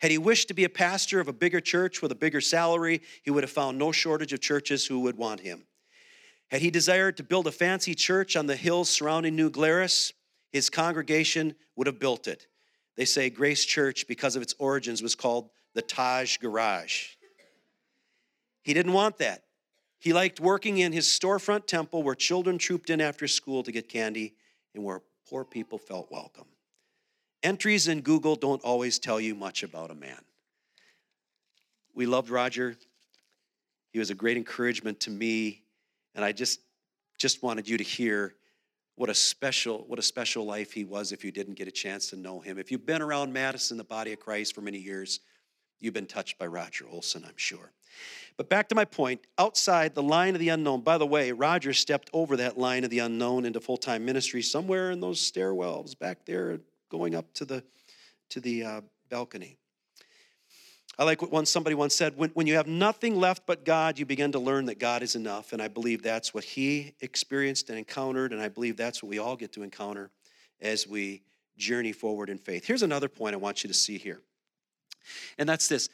Had 0.00 0.10
he 0.10 0.18
wished 0.18 0.48
to 0.48 0.54
be 0.54 0.64
a 0.64 0.68
pastor 0.68 1.20
of 1.20 1.28
a 1.28 1.32
bigger 1.32 1.60
church 1.60 2.02
with 2.02 2.10
a 2.10 2.16
bigger 2.16 2.40
salary, 2.40 3.00
he 3.22 3.30
would 3.30 3.44
have 3.44 3.50
found 3.52 3.78
no 3.78 3.92
shortage 3.92 4.32
of 4.32 4.40
churches 4.40 4.86
who 4.86 4.98
would 5.00 5.16
want 5.16 5.40
him. 5.40 5.66
Had 6.50 6.62
he 6.62 6.70
desired 6.72 7.16
to 7.18 7.22
build 7.22 7.46
a 7.46 7.52
fancy 7.52 7.94
church 7.94 8.34
on 8.34 8.46
the 8.46 8.56
hills 8.56 8.88
surrounding 8.88 9.36
New 9.36 9.50
Glarus, 9.50 10.12
his 10.50 10.68
congregation 10.68 11.54
would 11.76 11.86
have 11.86 12.00
built 12.00 12.26
it. 12.26 12.48
They 12.98 13.04
say 13.04 13.30
Grace 13.30 13.64
Church, 13.64 14.08
because 14.08 14.34
of 14.34 14.42
its 14.42 14.56
origins, 14.58 15.02
was 15.02 15.14
called 15.14 15.50
the 15.72 15.82
Taj 15.82 16.38
Garage. 16.38 17.10
He 18.62 18.74
didn't 18.74 18.92
want 18.92 19.18
that. 19.18 19.44
He 20.00 20.12
liked 20.12 20.40
working 20.40 20.78
in 20.78 20.92
his 20.92 21.06
storefront 21.06 21.66
temple 21.66 22.02
where 22.02 22.16
children 22.16 22.58
trooped 22.58 22.90
in 22.90 23.00
after 23.00 23.28
school 23.28 23.62
to 23.62 23.70
get 23.70 23.88
candy 23.88 24.34
and 24.74 24.82
where 24.82 25.02
poor 25.30 25.44
people 25.44 25.78
felt 25.78 26.10
welcome. 26.10 26.46
Entries 27.44 27.86
in 27.86 28.00
Google 28.00 28.34
don't 28.34 28.62
always 28.64 28.98
tell 28.98 29.20
you 29.20 29.36
much 29.36 29.62
about 29.62 29.92
a 29.92 29.94
man. 29.94 30.20
We 31.94 32.04
loved 32.04 32.30
Roger. 32.30 32.76
He 33.92 34.00
was 34.00 34.10
a 34.10 34.14
great 34.16 34.36
encouragement 34.36 34.98
to 35.00 35.10
me 35.10 35.62
and 36.16 36.24
I 36.24 36.32
just 36.32 36.58
just 37.16 37.44
wanted 37.44 37.68
you 37.68 37.78
to 37.78 37.84
hear 37.84 38.34
what 38.98 39.08
a 39.08 39.14
special 39.14 39.84
what 39.86 39.98
a 39.98 40.02
special 40.02 40.44
life 40.44 40.72
he 40.72 40.84
was 40.84 41.12
if 41.12 41.24
you 41.24 41.30
didn't 41.30 41.54
get 41.54 41.68
a 41.68 41.72
chance 41.72 42.10
to 42.10 42.16
know 42.16 42.40
him. 42.40 42.58
If 42.58 42.72
you've 42.72 42.84
been 42.84 43.00
around 43.00 43.32
Madison, 43.32 43.76
the 43.76 43.84
body 43.84 44.12
of 44.12 44.18
Christ 44.18 44.54
for 44.54 44.60
many 44.60 44.78
years, 44.78 45.20
you've 45.78 45.94
been 45.94 46.06
touched 46.06 46.36
by 46.36 46.48
Roger 46.48 46.84
Olson, 46.90 47.24
I'm 47.24 47.36
sure. 47.36 47.72
But 48.36 48.48
back 48.48 48.68
to 48.68 48.74
my 48.74 48.84
point, 48.84 49.20
outside 49.38 49.94
the 49.94 50.02
line 50.02 50.34
of 50.34 50.40
the 50.40 50.48
unknown. 50.48 50.82
By 50.82 50.98
the 50.98 51.06
way, 51.06 51.30
Roger 51.32 51.72
stepped 51.72 52.10
over 52.12 52.36
that 52.36 52.58
line 52.58 52.82
of 52.82 52.90
the 52.90 52.98
unknown 52.98 53.44
into 53.44 53.60
full-time 53.60 54.04
ministry 54.04 54.42
somewhere 54.42 54.90
in 54.90 55.00
those 55.00 55.20
stairwells 55.20 55.96
back 55.96 56.24
there 56.26 56.58
going 56.90 57.14
up 57.14 57.32
to 57.34 57.44
the 57.44 57.62
to 58.30 58.40
the 58.40 58.64
uh, 58.64 58.80
balcony. 59.08 59.58
I 60.98 61.04
like 61.04 61.22
what 61.22 61.46
somebody 61.46 61.76
once 61.76 61.94
said 61.94 62.16
when, 62.16 62.30
when 62.30 62.48
you 62.48 62.56
have 62.56 62.66
nothing 62.66 63.16
left 63.16 63.46
but 63.46 63.64
God, 63.64 63.98
you 63.98 64.04
begin 64.04 64.32
to 64.32 64.40
learn 64.40 64.66
that 64.66 64.80
God 64.80 65.02
is 65.02 65.14
enough. 65.14 65.52
And 65.52 65.62
I 65.62 65.68
believe 65.68 66.02
that's 66.02 66.34
what 66.34 66.42
he 66.42 66.94
experienced 67.00 67.70
and 67.70 67.78
encountered. 67.78 68.32
And 68.32 68.42
I 68.42 68.48
believe 68.48 68.76
that's 68.76 69.00
what 69.02 69.08
we 69.08 69.18
all 69.18 69.36
get 69.36 69.52
to 69.52 69.62
encounter 69.62 70.10
as 70.60 70.88
we 70.88 71.22
journey 71.56 71.92
forward 71.92 72.30
in 72.30 72.38
faith. 72.38 72.64
Here's 72.64 72.82
another 72.82 73.08
point 73.08 73.34
I 73.34 73.38
want 73.38 73.62
you 73.62 73.68
to 73.68 73.74
see 73.74 73.96
here. 73.96 74.20
And 75.38 75.48
that's 75.48 75.68
this 75.68 75.88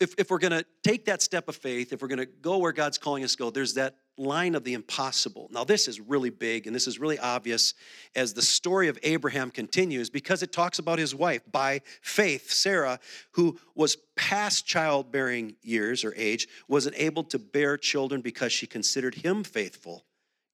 if, 0.00 0.14
if 0.18 0.30
we're 0.30 0.38
going 0.38 0.52
to 0.52 0.64
take 0.82 1.06
that 1.06 1.22
step 1.22 1.48
of 1.48 1.56
faith, 1.56 1.92
if 1.92 2.02
we're 2.02 2.08
going 2.08 2.18
to 2.18 2.26
go 2.26 2.58
where 2.58 2.72
God's 2.72 2.98
calling 2.98 3.24
us 3.24 3.32
to 3.32 3.38
go, 3.38 3.50
there's 3.50 3.74
that 3.74 3.96
line 4.18 4.54
of 4.54 4.64
the 4.64 4.74
impossible. 4.74 5.48
Now, 5.50 5.64
this 5.64 5.88
is 5.88 6.00
really 6.00 6.30
big 6.30 6.66
and 6.66 6.74
this 6.74 6.86
is 6.86 6.98
really 6.98 7.18
obvious 7.18 7.74
as 8.14 8.34
the 8.34 8.42
story 8.42 8.88
of 8.88 8.98
Abraham 9.02 9.50
continues 9.50 10.10
because 10.10 10.42
it 10.42 10.52
talks 10.52 10.78
about 10.78 10.98
his 10.98 11.14
wife 11.14 11.42
by 11.50 11.82
faith, 12.02 12.50
Sarah, 12.50 12.98
who 13.32 13.58
was 13.74 13.96
past 14.16 14.66
childbearing 14.66 15.56
years 15.62 16.04
or 16.04 16.12
age, 16.16 16.48
wasn't 16.68 16.96
able 16.98 17.24
to 17.24 17.38
bear 17.38 17.76
children 17.76 18.20
because 18.20 18.52
she 18.52 18.66
considered 18.66 19.14
him 19.14 19.44
faithful, 19.44 20.04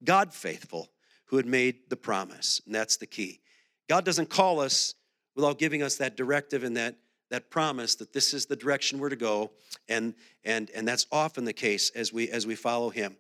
God 0.05 0.33
faithful, 0.33 0.90
who 1.27 1.37
had 1.37 1.46
made 1.46 1.88
the 1.88 1.96
promise. 1.96 2.61
And 2.66 2.74
that's 2.74 2.96
the 2.96 3.07
key. 3.07 3.40
God 3.88 4.05
doesn't 4.05 4.31
call 4.31 4.61
us 4.61 4.94
without 5.35 5.59
giving 5.59 5.83
us 5.83 5.96
that 5.96 6.16
directive 6.16 6.64
and 6.64 6.77
that 6.77 6.96
that 7.31 7.50
promise 7.50 7.96
that 7.96 8.12
this 8.12 8.33
is 8.35 8.46
the 8.46 8.55
direction 8.55 8.98
we're 8.98 9.09
to 9.09 9.16
go 9.16 9.50
and 9.88 10.14
and 10.44 10.70
and 10.70 10.87
that's 10.87 11.07
often 11.11 11.44
the 11.44 11.53
case 11.53 11.90
as 11.90 12.12
we 12.12 12.29
as 12.29 12.46
we 12.46 12.55
follow 12.55 12.90
him 12.90 13.16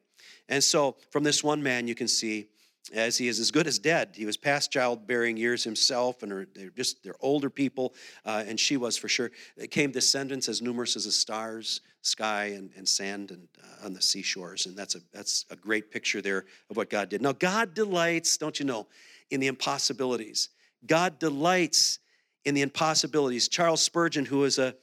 and 0.48 0.62
so 0.62 0.96
from 1.10 1.22
this 1.22 1.42
one 1.42 1.62
man 1.62 1.88
you 1.88 1.94
can 1.94 2.08
see 2.08 2.48
as 2.92 3.16
he 3.16 3.28
is 3.28 3.40
as 3.40 3.50
good 3.50 3.66
as 3.66 3.78
dead. 3.78 4.10
He 4.14 4.26
was 4.26 4.36
past 4.36 4.70
childbearing 4.70 5.38
years 5.38 5.64
himself 5.64 6.22
and 6.22 6.46
they're 6.54 6.70
just 6.70 7.02
they're 7.02 7.16
older 7.20 7.48
people 7.48 7.94
uh, 8.26 8.44
and 8.46 8.60
she 8.60 8.76
was 8.76 8.96
for 8.96 9.08
sure. 9.08 9.30
It 9.56 9.70
came 9.70 9.90
descendants 9.90 10.48
as 10.48 10.60
numerous 10.60 10.96
as 10.96 11.06
the 11.06 11.12
stars 11.12 11.80
sky 12.02 12.52
and, 12.56 12.70
and 12.76 12.86
sand 12.86 13.30
and 13.30 13.48
uh, 13.62 13.86
on 13.86 13.94
the 13.94 14.02
seashores 14.02 14.66
and 14.66 14.76
that's 14.76 14.94
a 14.94 14.98
that's 15.12 15.46
a 15.50 15.56
great 15.56 15.90
picture 15.90 16.20
there 16.20 16.44
of 16.68 16.76
what 16.76 16.90
god 16.90 17.08
did. 17.08 17.22
Now 17.22 17.32
god 17.32 17.74
delights 17.74 18.36
don't 18.36 18.58
you 18.58 18.66
know 18.66 18.86
in 19.30 19.40
the 19.40 19.46
impossibilities. 19.46 20.50
God 20.86 21.18
delights 21.18 21.98
in 22.44 22.54
the 22.54 22.62
impossibilities. 22.62 23.48
Charles 23.48 23.82
Spurgeon, 23.82 24.24
who 24.24 24.38
was 24.38 24.58
a, 24.58 24.74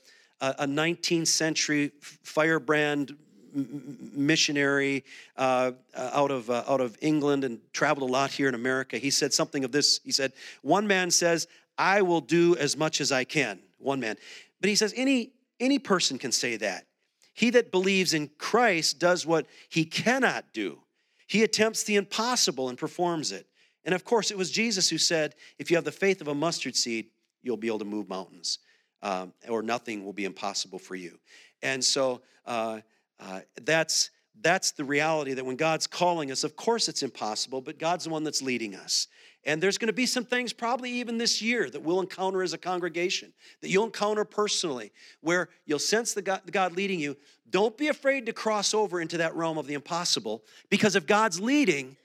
a 0.42 0.66
19th 0.66 1.28
century 1.28 1.92
firebrand 2.02 3.16
missionary 3.54 5.04
uh, 5.38 5.72
out 5.96 6.32
of 6.32 6.50
uh, 6.50 6.64
out 6.68 6.82
of 6.82 6.98
England 7.02 7.44
and 7.44 7.60
traveled 7.74 8.10
a 8.10 8.12
lot 8.12 8.32
here 8.32 8.48
in 8.48 8.56
America. 8.56 8.98
He 8.98 9.10
said 9.10 9.34
something 9.34 9.64
of 9.64 9.72
this. 9.72 10.00
He 10.04 10.12
said, 10.12 10.34
"One 10.62 10.88
man 10.88 11.12
says, 11.12 11.48
I 11.78 12.02
will 12.02 12.22
do 12.22 12.56
as 12.58 12.78
much 12.78 13.02
as 13.02 13.12
I 13.12 13.24
can." 13.24 13.60
One 13.78 14.00
man, 14.00 14.18
but 14.60 14.70
he 14.70 14.76
says 14.76 14.94
any 14.96 15.32
any 15.60 15.80
person 15.80 16.18
can 16.18 16.32
say 16.32 16.58
that. 16.58 16.86
He 17.34 17.50
that 17.52 17.72
believes 17.72 18.14
in 18.14 18.30
Christ 18.38 19.00
does 19.00 19.26
what 19.26 19.48
he 19.70 19.86
cannot 19.86 20.46
do. 20.54 20.80
He 21.28 21.44
attempts 21.44 21.84
the 21.84 21.96
impossible 21.96 22.70
and 22.70 22.78
performs 22.78 23.32
it. 23.32 23.48
And 23.86 23.96
of 23.96 24.04
course, 24.04 24.32
it 24.32 24.38
was 24.38 24.52
Jesus 24.52 24.90
who 24.90 24.98
said, 24.98 25.36
"If 25.58 25.72
you 25.72 25.78
have 25.78 25.86
the 25.86 25.92
faith 25.92 26.22
of 26.22 26.28
a 26.28 26.36
mustard 26.36 26.76
seed." 26.76 27.08
you'll 27.42 27.58
be 27.58 27.68
able 27.68 27.80
to 27.80 27.86
move 27.86 28.10
mountains, 28.10 28.60
um, 29.02 29.34
or 29.50 29.62
nothing 29.62 30.06
will 30.06 30.14
be 30.14 30.26
impossible 30.26 30.80
for 30.80 30.96
you. 30.96 31.20
And 31.62 31.84
so 31.84 32.22
uh, 32.46 32.82
uh, 33.22 33.42
that's 33.64 34.10
that's 34.42 34.72
the 34.72 34.84
reality 34.84 35.34
that 35.34 35.46
when 35.46 35.56
God's 35.56 35.86
calling 35.86 36.32
us, 36.32 36.44
of 36.44 36.56
course 36.56 36.90
it's 36.90 37.04
impossible, 37.04 37.62
but 37.62 37.78
God's 37.78 38.06
the 38.06 38.10
one 38.10 38.24
that's 38.24 38.42
leading 38.42 38.74
us. 38.74 39.08
And 39.46 39.62
there's 39.62 39.78
going 39.78 39.88
to 39.88 39.94
be 39.94 40.08
some 40.08 40.26
things, 40.26 40.52
probably 40.52 40.90
even 40.94 41.20
this 41.20 41.44
year, 41.44 41.70
that 41.70 41.82
we'll 41.82 42.00
encounter 42.00 42.42
as 42.42 42.54
a 42.54 42.58
congregation, 42.58 43.34
that 43.62 43.70
you'll 43.70 43.86
encounter 43.86 44.26
personally, 44.26 44.92
where 45.22 45.50
you'll 45.66 45.78
sense 45.78 46.14
the 46.14 46.24
God, 46.24 46.42
the 46.46 46.52
God 46.52 46.76
leading 46.76 47.00
you. 47.00 47.16
Don't 47.52 47.78
be 47.78 47.90
afraid 47.90 48.26
to 48.26 48.34
cross 48.34 48.74
over 48.74 49.00
into 49.00 49.18
that 49.18 49.36
realm 49.36 49.60
of 49.60 49.68
the 49.68 49.76
impossible, 49.76 50.44
because 50.70 50.96
if 50.96 51.06
God's 51.06 51.40
leading, 51.40 51.98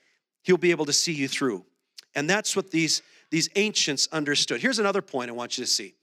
He'll 0.43 0.59
be 0.59 0.71
able 0.73 0.87
to 0.87 0.93
see 0.93 1.13
you 1.13 1.29
through. 1.29 1.65
And 2.15 2.29
that's 2.29 2.55
what 2.55 2.71
these 2.71 3.01
these 3.31 3.49
ancients 3.57 4.09
understood. 4.13 4.61
Here's 4.61 4.79
another 4.79 5.03
point 5.03 5.31
I 5.31 5.33
want 5.33 5.59
you 5.59 5.65
to 5.65 5.71
see. 5.71 5.95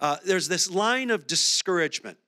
Uh, 0.00 0.16
there's 0.24 0.48
this 0.48 0.70
line 0.70 1.10
of 1.10 1.26
discouragement. 1.26 2.18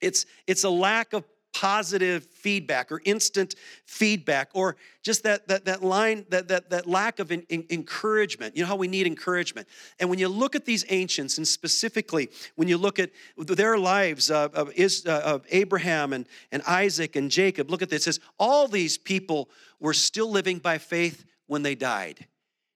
It's, 0.00 0.26
it's 0.46 0.64
a 0.64 0.70
lack 0.70 1.12
of 1.12 1.24
positive 1.54 2.24
feedback 2.24 2.90
or 2.92 3.00
instant 3.04 3.54
feedback 3.86 4.50
or 4.52 4.76
just 5.02 5.22
that, 5.22 5.46
that, 5.48 5.64
that 5.64 5.82
line, 5.82 6.26
that, 6.28 6.48
that, 6.48 6.68
that 6.70 6.86
lack 6.86 7.20
of 7.20 7.30
in, 7.30 7.42
in, 7.48 7.64
encouragement. 7.70 8.56
You 8.56 8.62
know 8.62 8.68
how 8.68 8.76
we 8.76 8.88
need 8.88 9.06
encouragement. 9.06 9.68
And 10.00 10.10
when 10.10 10.18
you 10.18 10.28
look 10.28 10.56
at 10.56 10.64
these 10.64 10.84
ancients, 10.88 11.38
and 11.38 11.46
specifically 11.46 12.28
when 12.56 12.68
you 12.68 12.76
look 12.76 12.98
at 12.98 13.10
their 13.36 13.78
lives 13.78 14.30
uh, 14.30 14.48
of, 14.52 14.72
is, 14.74 15.06
uh, 15.06 15.22
of 15.24 15.46
Abraham 15.50 16.12
and, 16.12 16.26
and 16.50 16.62
Isaac 16.64 17.16
and 17.16 17.30
Jacob, 17.30 17.70
look 17.70 17.82
at 17.82 17.88
this. 17.88 18.02
It 18.02 18.14
says, 18.14 18.20
all 18.38 18.68
these 18.68 18.98
people 18.98 19.48
were 19.78 19.94
still 19.94 20.30
living 20.30 20.58
by 20.58 20.78
faith 20.78 21.24
when 21.46 21.62
they 21.62 21.74
died. 21.74 22.26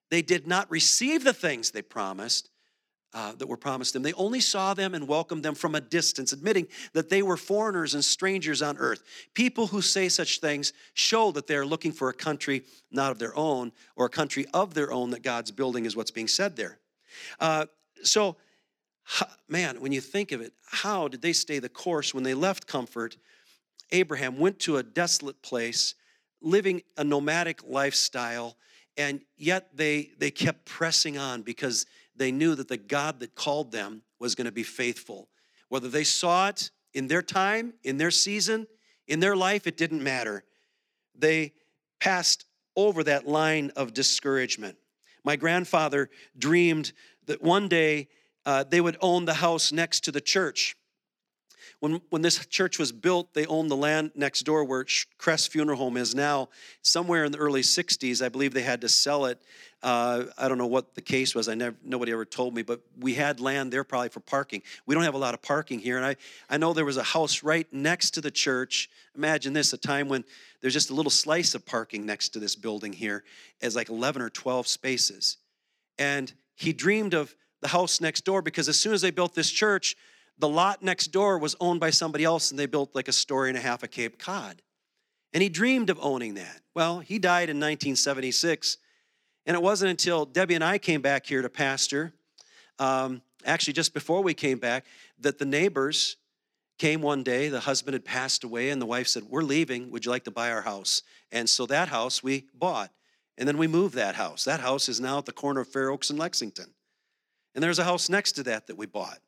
They 0.09 0.21
did 0.21 0.47
not 0.47 0.71
receive 0.71 1.23
the 1.23 1.33
things 1.33 1.71
they 1.71 1.81
promised, 1.81 2.49
uh, 3.13 3.33
that 3.33 3.47
were 3.47 3.57
promised 3.57 3.93
them. 3.93 4.03
They 4.03 4.13
only 4.13 4.39
saw 4.39 4.73
them 4.73 4.93
and 4.93 5.07
welcomed 5.07 5.43
them 5.43 5.55
from 5.55 5.75
a 5.75 5.81
distance, 5.81 6.31
admitting 6.31 6.67
that 6.93 7.09
they 7.09 7.21
were 7.21 7.37
foreigners 7.37 7.95
and 7.95 8.05
strangers 8.05 8.61
on 8.61 8.77
earth. 8.77 9.01
People 9.33 9.67
who 9.67 9.81
say 9.81 10.09
such 10.09 10.39
things 10.39 10.73
show 10.93 11.31
that 11.31 11.47
they're 11.47 11.65
looking 11.65 11.91
for 11.91 12.09
a 12.09 12.13
country 12.13 12.63
not 12.91 13.11
of 13.11 13.19
their 13.19 13.35
own 13.35 13.71
or 13.95 14.05
a 14.05 14.09
country 14.09 14.45
of 14.53 14.73
their 14.73 14.91
own 14.91 15.09
that 15.11 15.23
God's 15.23 15.51
building, 15.51 15.85
is 15.85 15.95
what's 15.95 16.11
being 16.11 16.27
said 16.27 16.55
there. 16.55 16.77
Uh, 17.39 17.65
so, 18.03 18.37
man, 19.47 19.81
when 19.81 19.91
you 19.91 20.01
think 20.01 20.31
of 20.31 20.41
it, 20.41 20.53
how 20.67 21.07
did 21.07 21.21
they 21.21 21.33
stay 21.33 21.59
the 21.59 21.69
course 21.69 22.13
when 22.13 22.23
they 22.23 22.35
left 22.35 22.67
comfort? 22.67 23.17
Abraham 23.91 24.37
went 24.37 24.59
to 24.59 24.77
a 24.77 24.83
desolate 24.83 25.41
place, 25.41 25.95
living 26.41 26.83
a 26.97 27.03
nomadic 27.03 27.61
lifestyle, 27.67 28.55
and 28.97 29.21
yet 29.35 29.69
they, 29.75 30.11
they 30.19 30.29
kept 30.29 30.65
pressing 30.65 31.17
on 31.17 31.41
because 31.41 31.85
they 32.19 32.31
knew 32.31 32.53
that 32.55 32.67
the 32.67 32.77
God 32.77 33.19
that 33.21 33.33
called 33.33 33.71
them 33.71 34.03
was 34.19 34.35
going 34.35 34.45
to 34.45 34.51
be 34.51 34.63
faithful. 34.63 35.29
Whether 35.69 35.87
they 35.87 36.03
saw 36.03 36.49
it 36.49 36.69
in 36.93 37.07
their 37.07 37.21
time, 37.21 37.73
in 37.83 37.97
their 37.97 38.11
season, 38.11 38.67
in 39.07 39.19
their 39.19 39.35
life, 39.35 39.65
it 39.65 39.77
didn't 39.77 40.03
matter. 40.03 40.43
They 41.15 41.53
passed 41.99 42.45
over 42.75 43.03
that 43.03 43.27
line 43.27 43.71
of 43.75 43.93
discouragement. 43.93 44.77
My 45.23 45.35
grandfather 45.35 46.09
dreamed 46.37 46.93
that 47.25 47.41
one 47.41 47.67
day 47.67 48.09
uh, 48.45 48.63
they 48.63 48.81
would 48.81 48.97
own 49.01 49.25
the 49.25 49.35
house 49.35 49.71
next 49.71 50.03
to 50.05 50.11
the 50.11 50.21
church. 50.21 50.75
When, 51.79 52.01
when 52.09 52.21
this 52.21 52.45
church 52.47 52.77
was 52.77 52.91
built, 52.91 53.33
they 53.33 53.45
owned 53.45 53.71
the 53.71 53.77
land 53.77 54.11
next 54.13 54.41
door 54.41 54.65
where 54.65 54.85
Cress 55.17 55.47
Funeral 55.47 55.77
Home 55.77 55.95
is 55.95 56.13
now. 56.13 56.49
Somewhere 56.81 57.23
in 57.23 57.31
the 57.31 57.37
early 57.37 57.61
60s, 57.61 58.23
I 58.23 58.27
believe 58.27 58.53
they 58.53 58.63
had 58.63 58.81
to 58.81 58.89
sell 58.89 59.25
it. 59.25 59.41
Uh, 59.81 60.25
I 60.37 60.49
don't 60.49 60.57
know 60.57 60.67
what 60.67 60.93
the 60.95 61.01
case 61.01 61.33
was. 61.33 61.47
I 61.47 61.55
never, 61.55 61.77
nobody 61.81 62.11
ever 62.11 62.25
told 62.25 62.53
me, 62.53 62.63
but 62.63 62.81
we 62.99 63.13
had 63.13 63.39
land 63.39 63.71
there 63.71 63.85
probably 63.85 64.09
for 64.09 64.19
parking. 64.19 64.61
We 64.85 64.93
don't 64.93 65.05
have 65.05 65.13
a 65.13 65.19
lot 65.19 65.33
of 65.33 65.41
parking 65.41 65.79
here. 65.79 65.95
And 65.95 66.05
I, 66.05 66.17
I 66.49 66.57
know 66.57 66.73
there 66.73 66.83
was 66.83 66.97
a 66.97 67.03
house 67.03 67.43
right 67.43 67.65
next 67.71 68.11
to 68.11 68.21
the 68.21 68.31
church. 68.31 68.89
Imagine 69.15 69.53
this 69.53 69.71
a 69.71 69.77
time 69.77 70.09
when 70.09 70.25
there's 70.59 70.73
just 70.73 70.89
a 70.89 70.93
little 70.93 71.09
slice 71.09 71.55
of 71.55 71.65
parking 71.65 72.05
next 72.05 72.29
to 72.29 72.39
this 72.39 72.57
building 72.57 72.91
here 72.91 73.23
as 73.61 73.77
like 73.77 73.87
11 73.87 74.21
or 74.21 74.29
12 74.29 74.67
spaces. 74.67 75.37
And 75.97 76.33
he 76.55 76.73
dreamed 76.73 77.13
of 77.13 77.33
the 77.61 77.69
house 77.69 78.01
next 78.01 78.25
door 78.25 78.41
because 78.41 78.67
as 78.67 78.77
soon 78.77 78.91
as 78.91 79.01
they 79.01 79.11
built 79.11 79.33
this 79.33 79.49
church, 79.49 79.95
the 80.39 80.49
lot 80.49 80.81
next 80.81 81.07
door 81.07 81.37
was 81.37 81.55
owned 81.59 81.79
by 81.79 81.89
somebody 81.89 82.23
else 82.23 82.49
and 82.49 82.59
they 82.59 82.65
built 82.65 82.95
like 82.95 83.07
a 83.07 83.13
story 83.13 83.49
and 83.49 83.57
a 83.57 83.61
half 83.61 83.83
of 83.83 83.91
Cape 83.91 84.17
Cod. 84.17 84.61
And 85.33 85.43
he 85.43 85.49
dreamed 85.49 85.89
of 85.89 85.99
owning 86.01 86.35
that. 86.35 86.61
Well, 86.73 86.99
he 86.99 87.19
died 87.19 87.49
in 87.49 87.57
1976. 87.57 88.77
And 89.45 89.55
it 89.55 89.61
wasn't 89.61 89.91
until 89.91 90.25
Debbie 90.25 90.55
and 90.55 90.63
I 90.63 90.77
came 90.77 91.01
back 91.01 91.25
here 91.25 91.41
to 91.41 91.49
pastor, 91.49 92.13
um, 92.79 93.21
actually, 93.45 93.73
just 93.73 93.93
before 93.93 94.21
we 94.21 94.33
came 94.33 94.57
back, 94.57 94.85
that 95.19 95.37
the 95.37 95.45
neighbors 95.45 96.17
came 96.77 97.01
one 97.01 97.23
day. 97.23 97.49
The 97.49 97.59
husband 97.59 97.93
had 97.93 98.05
passed 98.05 98.43
away, 98.43 98.69
and 98.69 98.81
the 98.81 98.85
wife 98.85 99.07
said, 99.07 99.23
We're 99.23 99.41
leaving. 99.41 99.91
Would 99.91 100.05
you 100.05 100.11
like 100.11 100.23
to 100.25 100.31
buy 100.31 100.51
our 100.51 100.61
house? 100.61 101.03
And 101.31 101.49
so 101.49 101.65
that 101.65 101.89
house 101.89 102.23
we 102.23 102.45
bought. 102.53 102.91
And 103.37 103.47
then 103.47 103.57
we 103.57 103.67
moved 103.67 103.95
that 103.95 104.15
house. 104.15 104.43
That 104.45 104.59
house 104.59 104.89
is 104.89 104.99
now 104.99 105.19
at 105.19 105.25
the 105.25 105.31
corner 105.31 105.61
of 105.61 105.67
Fair 105.67 105.89
Oaks 105.89 106.09
and 106.09 106.19
Lexington. 106.19 106.73
And 107.55 107.63
there's 107.63 107.79
a 107.79 107.85
house 107.85 108.09
next 108.09 108.33
to 108.33 108.43
that 108.43 108.67
that 108.67 108.77
we 108.77 108.85
bought. 108.85 109.19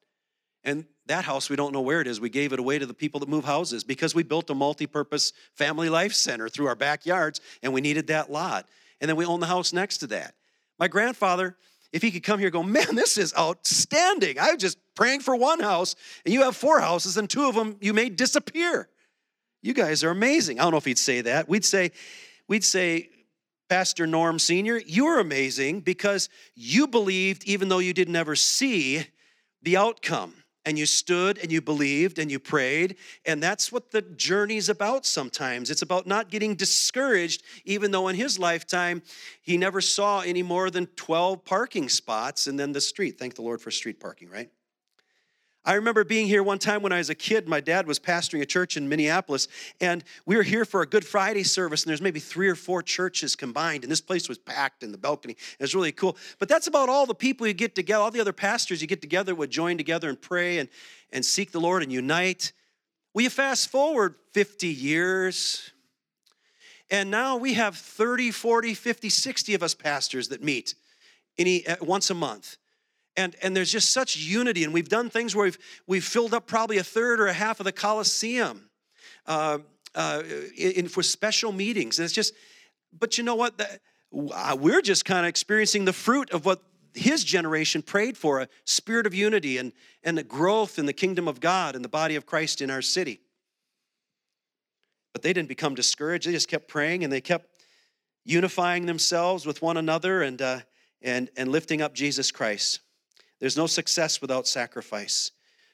And 0.64 0.86
that 1.08 1.26
house, 1.26 1.50
we 1.50 1.56
don't 1.56 1.74
know 1.74 1.82
where 1.82 2.02
it 2.02 2.08
is. 2.08 2.20
We 2.22 2.30
gave 2.30 2.54
it 2.54 2.60
away 2.60 2.80
to 2.80 2.86
the 2.86 2.94
people 2.94 3.20
that 3.20 3.30
move 3.30 3.46
houses 3.46 3.84
because 3.84 4.14
we 4.14 4.24
built 4.24 4.50
a 4.50 4.56
multi 4.56 4.86
purpose 4.86 5.34
family 5.56 5.90
life 5.90 6.14
center 6.14 6.50
through 6.50 6.68
our 6.68 6.76
backyards 6.76 7.42
and 7.64 7.74
we 7.74 7.82
needed 7.82 8.08
that 8.08 8.32
lot. 8.32 8.68
And 9.00 9.10
then 9.10 9.16
we 9.16 9.26
own 9.26 9.40
the 9.40 9.48
house 9.48 9.74
next 9.74 9.98
to 10.00 10.08
that. 10.08 10.36
My 10.78 10.88
grandfather, 10.88 11.58
if 11.92 12.02
he 12.02 12.12
could 12.12 12.24
come 12.24 12.40
here 12.40 12.50
go, 12.50 12.64
man, 12.64 12.96
this 12.96 13.18
is 13.18 13.34
outstanding. 13.38 14.40
I 14.40 14.54
was 14.54 14.62
just 14.62 14.78
praying 14.96 15.22
for 15.22 15.36
one 15.36 15.60
house 15.60 15.96
and 16.26 16.34
you 16.34 16.44
have 16.44 16.56
four 16.56 16.80
houses 16.80 17.18
and 17.18 17.30
two 17.30 17.48
of 17.48 17.56
them 17.56 17.78
you 17.82 17.94
made 17.94 18.16
disappear. 18.16 18.88
You 19.64 19.74
guys 19.74 20.04
are 20.04 20.12
amazing. 20.12 20.60
I 20.60 20.64
don't 20.64 20.72
know 20.72 20.78
if 20.78 20.86
he'd 20.86 20.98
say 20.98 21.22
that. 21.22 21.50
We'd 21.50 21.66
say, 21.66 21.92
we'd 22.48 22.64
say, 22.64 23.10
Pastor 23.70 24.06
Norm 24.06 24.38
Sr., 24.38 24.82
you're 24.86 25.20
amazing 25.20 25.80
because 25.80 26.28
you 26.56 26.88
believed 26.88 27.46
even 27.46 27.70
though 27.70 27.80
you 27.80 27.94
didn't 27.94 28.18
ever 28.18 28.36
see 28.36 29.06
the 29.62 29.78
outcome 29.78 30.34
and 30.66 30.78
you 30.78 30.86
stood 30.86 31.38
and 31.40 31.52
you 31.52 31.62
believed 31.62 32.20
and 32.20 32.32
you 32.32 32.40
prayed. 32.40 32.96
And 33.26 33.42
that's 33.42 33.72
what 33.72 33.92
the 33.92 34.02
journey's 34.02 34.70
about 34.70 35.06
sometimes. 35.06 35.70
It's 35.70 35.82
about 35.82 36.08
not 36.08 36.30
getting 36.30 36.56
discouraged, 36.56 37.44
even 37.66 37.92
though 37.92 38.08
in 38.08 38.16
his 38.16 38.38
lifetime 38.38 39.02
he 39.42 39.58
never 39.58 39.82
saw 39.82 40.22
any 40.22 40.44
more 40.44 40.70
than 40.70 40.88
12 40.88 41.44
parking 41.46 41.90
spots 41.90 42.48
and 42.48 42.60
then 42.60 42.72
the 42.72 42.82
street. 42.82 43.18
Thank 43.18 43.36
the 43.36 43.42
Lord 43.42 43.62
for 43.62 43.72
street 43.72 44.00
parking, 44.00 44.30
right? 44.30 44.50
I 45.64 45.76
remember 45.76 46.04
being 46.04 46.26
here 46.26 46.42
one 46.42 46.58
time 46.58 46.82
when 46.82 46.92
I 46.92 46.98
was 46.98 47.12
a 47.12 47.16
kid. 47.16 47.48
My 47.48 47.60
dad 47.60 47.86
was 47.86 48.00
pastoring 48.00 48.42
a 48.42 48.48
church 48.48 48.78
in 48.78 48.90
Minneapolis, 48.90 49.48
and 49.80 50.04
we 50.26 50.36
were 50.36 50.42
here 50.42 50.66
for 50.66 50.82
a 50.82 50.88
Good 50.88 51.06
Friday 51.06 51.44
service, 51.44 51.84
and 51.84 51.90
there's 51.90 52.02
maybe 52.02 52.20
three 52.20 52.48
or 52.48 52.56
four 52.56 52.82
churches 52.82 53.36
combined, 53.36 53.84
and 53.84 53.92
this 53.92 54.02
place 54.02 54.28
was 54.28 54.40
packed 54.40 54.82
in 54.82 54.92
the 54.92 54.98
balcony. 54.98 55.34
It 55.34 55.62
was 55.62 55.76
really 55.76 55.92
cool. 55.92 56.18
But 56.40 56.50
that's 56.50 56.66
about 56.66 56.90
all 56.90 57.06
the 57.06 57.14
people 57.14 57.46
you 57.46 57.54
get 57.54 57.76
together, 57.76 58.02
all 58.02 58.10
the 58.10 58.20
other 58.20 58.34
pastors 58.34 58.82
you 58.82 58.88
get 58.88 59.02
together 59.02 59.36
would 59.36 59.52
join 59.52 59.78
together 59.78 60.10
and 60.10 60.20
pray 60.20 60.58
and, 60.58 60.68
and 61.12 61.24
seek 61.24 61.52
the 61.52 61.60
Lord 61.60 61.84
and 61.84 61.92
unite. 61.92 62.54
Well, 63.14 63.22
you 63.22 63.30
fast 63.30 63.70
forward 63.70 64.16
50 64.32 64.68
years, 64.68 65.72
and 66.90 67.12
now 67.12 67.38
we 67.38 67.54
have 67.54 67.78
30, 67.78 68.32
40, 68.32 68.74
50, 68.74 69.10
60 69.10 69.54
of 69.54 69.62
us 69.62 69.76
pastors 69.76 70.30
that 70.30 70.42
meet 70.42 70.74
any, 71.38 71.68
uh, 71.68 71.76
once 71.82 72.10
a 72.10 72.16
month 72.16 72.58
and 73.18 73.36
and 73.42 73.56
there's 73.56 73.72
just 73.72 73.92
such 73.92 74.18
unity 74.18 74.64
and 74.64 74.74
we've 74.74 74.90
done 74.90 75.10
things 75.10 75.36
where 75.36 75.46
we've 75.46 75.58
we've 75.88 76.04
filled 76.04 76.34
up 76.34 76.48
probably 76.48 76.78
a 76.78 76.84
third 76.84 77.20
or 77.20 77.28
a 77.28 77.34
half 77.34 77.60
of 77.60 77.66
the 77.66 77.72
coliseum 77.72 78.70
uh, 79.26 79.60
uh, 79.96 80.24
in, 80.58 80.88
for 80.88 81.04
special 81.04 81.52
meetings. 81.52 82.00
And 82.00 82.06
it's 82.06 82.14
just 82.14 82.34
but 82.98 83.18
you 83.18 83.24
know 83.24 83.36
what? 83.36 83.58
The, 83.58 83.80
uh, 84.34 84.58
we're 84.60 84.82
just 84.82 85.06
kind 85.06 85.26
of 85.26 85.30
experiencing 85.30 85.86
the 85.86 85.94
fruit 85.94 86.32
of 86.32 86.46
what 86.46 86.62
his 86.94 87.24
generation 87.24 87.82
prayed 87.82 88.18
for 88.18 88.42
a 88.42 88.50
spirit 88.66 89.06
of 89.06 89.14
unity 89.14 89.58
and 89.58 89.72
and 90.04 90.18
the 90.18 90.24
growth 90.24 90.78
in 90.78 90.86
the 90.86 90.94
kingdom 90.94 91.28
of 91.28 91.40
god 91.40 91.76
and 91.76 91.86
the 91.86 91.90
body 91.90 92.16
of 92.16 92.26
christ 92.26 92.62
in 92.62 92.70
our 92.70 92.82
city. 92.82 93.22
But 95.14 95.24
they 95.24 95.34
didn't 95.34 95.50
become 95.50 95.76
discouraged. 95.76 96.28
They 96.28 96.32
just 96.32 96.48
kept 96.48 96.68
praying 96.68 97.04
and 97.04 97.12
they 97.12 97.22
kept 97.22 97.48
unifying 98.24 98.86
themselves 98.86 99.46
with 99.46 99.62
one 99.62 99.78
another 99.78 100.22
and 100.22 100.42
uh, 100.42 100.60
and 101.02 101.30
and 101.36 101.52
lifting 101.52 101.82
up 101.82 101.94
jesus 101.94 102.32
christ 102.32 102.82
there's 103.42 103.58
no 103.58 103.68
success 103.68 104.22
without 104.22 104.48
sacrifice. 104.48 105.32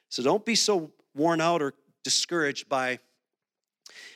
So 0.09 0.23
don't 0.23 0.43
be 0.43 0.55
so 0.55 0.91
worn 1.13 1.41
out 1.41 1.61
or 1.61 1.73
discouraged 2.03 2.69
by, 2.69 2.99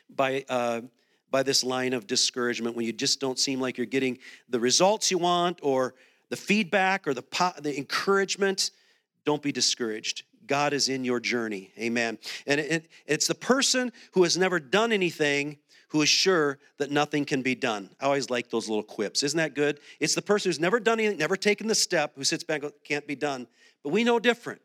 by, 0.10 0.46
uh, 0.50 0.82
by 1.30 1.44
this 1.44 1.64
line 1.64 1.94
of 1.94 2.08
discouragement 2.08 2.76
when 2.76 2.86
you 2.86 2.94
just 2.94 3.20
don't 3.20 3.38
seem 3.38 3.60
like 3.60 3.78
you're 3.78 3.86
getting 3.86 4.18
the 4.50 4.60
results 4.60 5.12
you 5.12 5.18
want 5.18 5.60
or 5.62 5.96
the 6.30 6.38
feedback 6.38 7.08
or 7.08 7.14
the, 7.14 7.22
po- 7.22 7.52
the 7.62 7.78
encouragement. 7.78 8.72
Don't 9.26 9.42
be 9.42 9.52
discouraged. 9.52 10.24
God 10.48 10.72
is 10.72 10.88
in 10.88 11.04
your 11.04 11.20
journey. 11.20 11.72
Amen. 11.78 12.18
And 12.48 12.62
it, 12.62 12.90
it's 13.06 13.28
the 13.28 13.36
person 13.36 13.92
who 14.14 14.24
has 14.24 14.38
never 14.38 14.60
done 14.60 14.94
anything 14.94 15.58
who 15.92 16.02
is 16.02 16.10
sure 16.10 16.58
that 16.78 16.90
nothing 16.90 17.26
can 17.26 17.42
be 17.42 17.54
done. 17.54 17.90
I 18.00 18.06
always 18.06 18.30
like 18.30 18.50
those 18.50 18.70
little 18.70 18.84
quips. 18.84 19.24
Isn't 19.24 19.38
that 19.38 19.56
good? 19.56 19.80
It's 20.00 20.16
the 20.16 20.22
person 20.22 20.48
who's 20.50 20.60
never 20.60 20.80
done 20.80 21.02
anything, 21.02 21.18
never 21.18 21.36
taken 21.36 21.68
the 21.68 21.76
step, 21.76 22.14
who 22.16 22.24
sits 22.24 22.46
back 22.46 22.64
and 22.64 22.72
goes, 22.72 22.74
can't 22.86 23.06
be 23.06 23.16
done. 23.16 23.46
But 23.84 23.90
we 23.90 24.06
know 24.06 24.18
different 24.18 24.62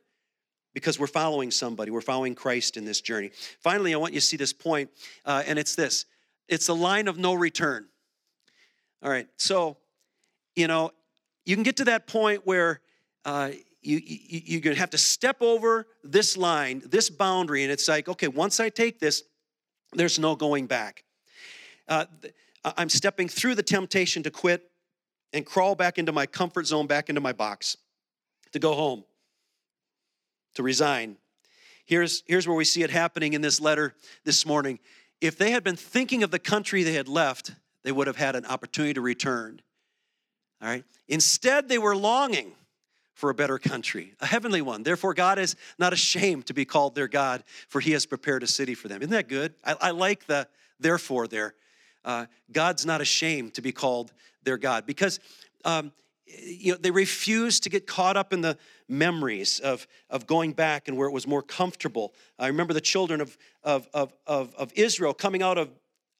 because 0.72 1.00
we're 1.00 1.08
following 1.08 1.50
somebody. 1.50 1.90
We're 1.90 2.00
following 2.00 2.36
Christ 2.36 2.76
in 2.76 2.84
this 2.84 3.00
journey. 3.00 3.32
Finally, 3.60 3.92
I 3.92 3.96
want 3.96 4.14
you 4.14 4.20
to 4.20 4.26
see 4.26 4.36
this 4.36 4.52
point, 4.52 4.88
uh, 5.24 5.42
and 5.46 5.58
it's 5.58 5.74
this 5.74 6.06
it's 6.48 6.68
a 6.68 6.74
line 6.74 7.08
of 7.08 7.18
no 7.18 7.34
return. 7.34 7.86
All 9.02 9.10
right, 9.10 9.26
so, 9.36 9.78
you 10.54 10.68
know, 10.68 10.92
you 11.44 11.56
can 11.56 11.64
get 11.64 11.78
to 11.78 11.86
that 11.86 12.06
point 12.06 12.46
where 12.46 12.80
uh, 13.24 13.50
you, 13.82 14.00
you, 14.04 14.40
you're 14.44 14.60
going 14.60 14.74
to 14.74 14.80
have 14.80 14.90
to 14.90 14.98
step 14.98 15.38
over 15.40 15.86
this 16.04 16.36
line, 16.36 16.82
this 16.86 17.10
boundary, 17.10 17.64
and 17.64 17.72
it's 17.72 17.88
like, 17.88 18.08
okay, 18.08 18.28
once 18.28 18.60
I 18.60 18.68
take 18.68 19.00
this, 19.00 19.24
there's 19.92 20.18
no 20.18 20.36
going 20.36 20.66
back. 20.66 21.04
Uh, 21.88 22.06
I'm 22.64 22.88
stepping 22.88 23.28
through 23.28 23.54
the 23.54 23.62
temptation 23.62 24.22
to 24.24 24.30
quit 24.30 24.70
and 25.32 25.44
crawl 25.44 25.74
back 25.74 25.98
into 25.98 26.12
my 26.12 26.26
comfort 26.26 26.66
zone, 26.66 26.86
back 26.86 27.08
into 27.08 27.20
my 27.20 27.32
box, 27.32 27.76
to 28.52 28.58
go 28.58 28.74
home, 28.74 29.04
to 30.54 30.62
resign. 30.62 31.16
here's, 31.86 32.22
here's 32.26 32.46
where 32.46 32.56
we 32.56 32.64
see 32.64 32.82
it 32.82 32.90
happening 32.90 33.32
in 33.32 33.40
this 33.40 33.60
letter 33.60 33.94
this 34.24 34.44
morning. 34.44 34.78
If 35.20 35.38
they 35.38 35.52
had 35.52 35.64
been 35.64 35.76
thinking 35.76 36.22
of 36.22 36.30
the 36.30 36.38
country 36.38 36.82
they 36.82 36.94
had 36.94 37.08
left, 37.08 37.52
they 37.84 37.92
would 37.92 38.06
have 38.06 38.16
had 38.16 38.36
an 38.36 38.44
opportunity 38.44 38.94
to 38.94 39.00
return. 39.00 39.62
All 40.60 40.68
right. 40.68 40.84
Instead, 41.08 41.68
they 41.68 41.78
were 41.78 41.96
longing 41.96 42.52
for 43.14 43.30
a 43.30 43.34
better 43.34 43.58
country, 43.58 44.14
a 44.20 44.26
heavenly 44.26 44.60
one. 44.60 44.82
Therefore, 44.82 45.14
God 45.14 45.38
is 45.38 45.56
not 45.78 45.92
ashamed 45.92 46.46
to 46.46 46.54
be 46.54 46.66
called 46.66 46.94
their 46.94 47.08
God, 47.08 47.44
for 47.68 47.80
he 47.80 47.92
has 47.92 48.04
prepared 48.04 48.42
a 48.42 48.46
city 48.46 48.74
for 48.74 48.88
them. 48.88 49.00
Isn't 49.00 49.12
that 49.12 49.28
good? 49.28 49.54
I, 49.64 49.76
I 49.80 49.90
like 49.92 50.26
the 50.26 50.48
therefore 50.78 51.26
there. 51.26 51.54
Uh, 52.06 52.26
God's 52.50 52.86
not 52.86 53.02
ashamed 53.02 53.52
to 53.54 53.60
be 53.60 53.72
called 53.72 54.12
their 54.44 54.56
God 54.56 54.86
because 54.86 55.20
um, 55.64 55.92
you 56.26 56.72
know, 56.72 56.78
they 56.78 56.90
refused 56.90 57.64
to 57.64 57.70
get 57.70 57.86
caught 57.86 58.16
up 58.16 58.32
in 58.32 58.40
the 58.40 58.56
memories 58.88 59.60
of, 59.60 59.86
of 60.08 60.26
going 60.26 60.52
back 60.52 60.88
and 60.88 60.96
where 60.96 61.08
it 61.08 61.12
was 61.12 61.26
more 61.26 61.42
comfortable. 61.42 62.14
I 62.38 62.46
remember 62.46 62.72
the 62.72 62.80
children 62.80 63.20
of, 63.20 63.36
of, 63.62 63.88
of, 63.92 64.12
of, 64.26 64.54
of 64.54 64.72
Israel 64.74 65.14
coming 65.14 65.42
out 65.42 65.58
of, 65.58 65.70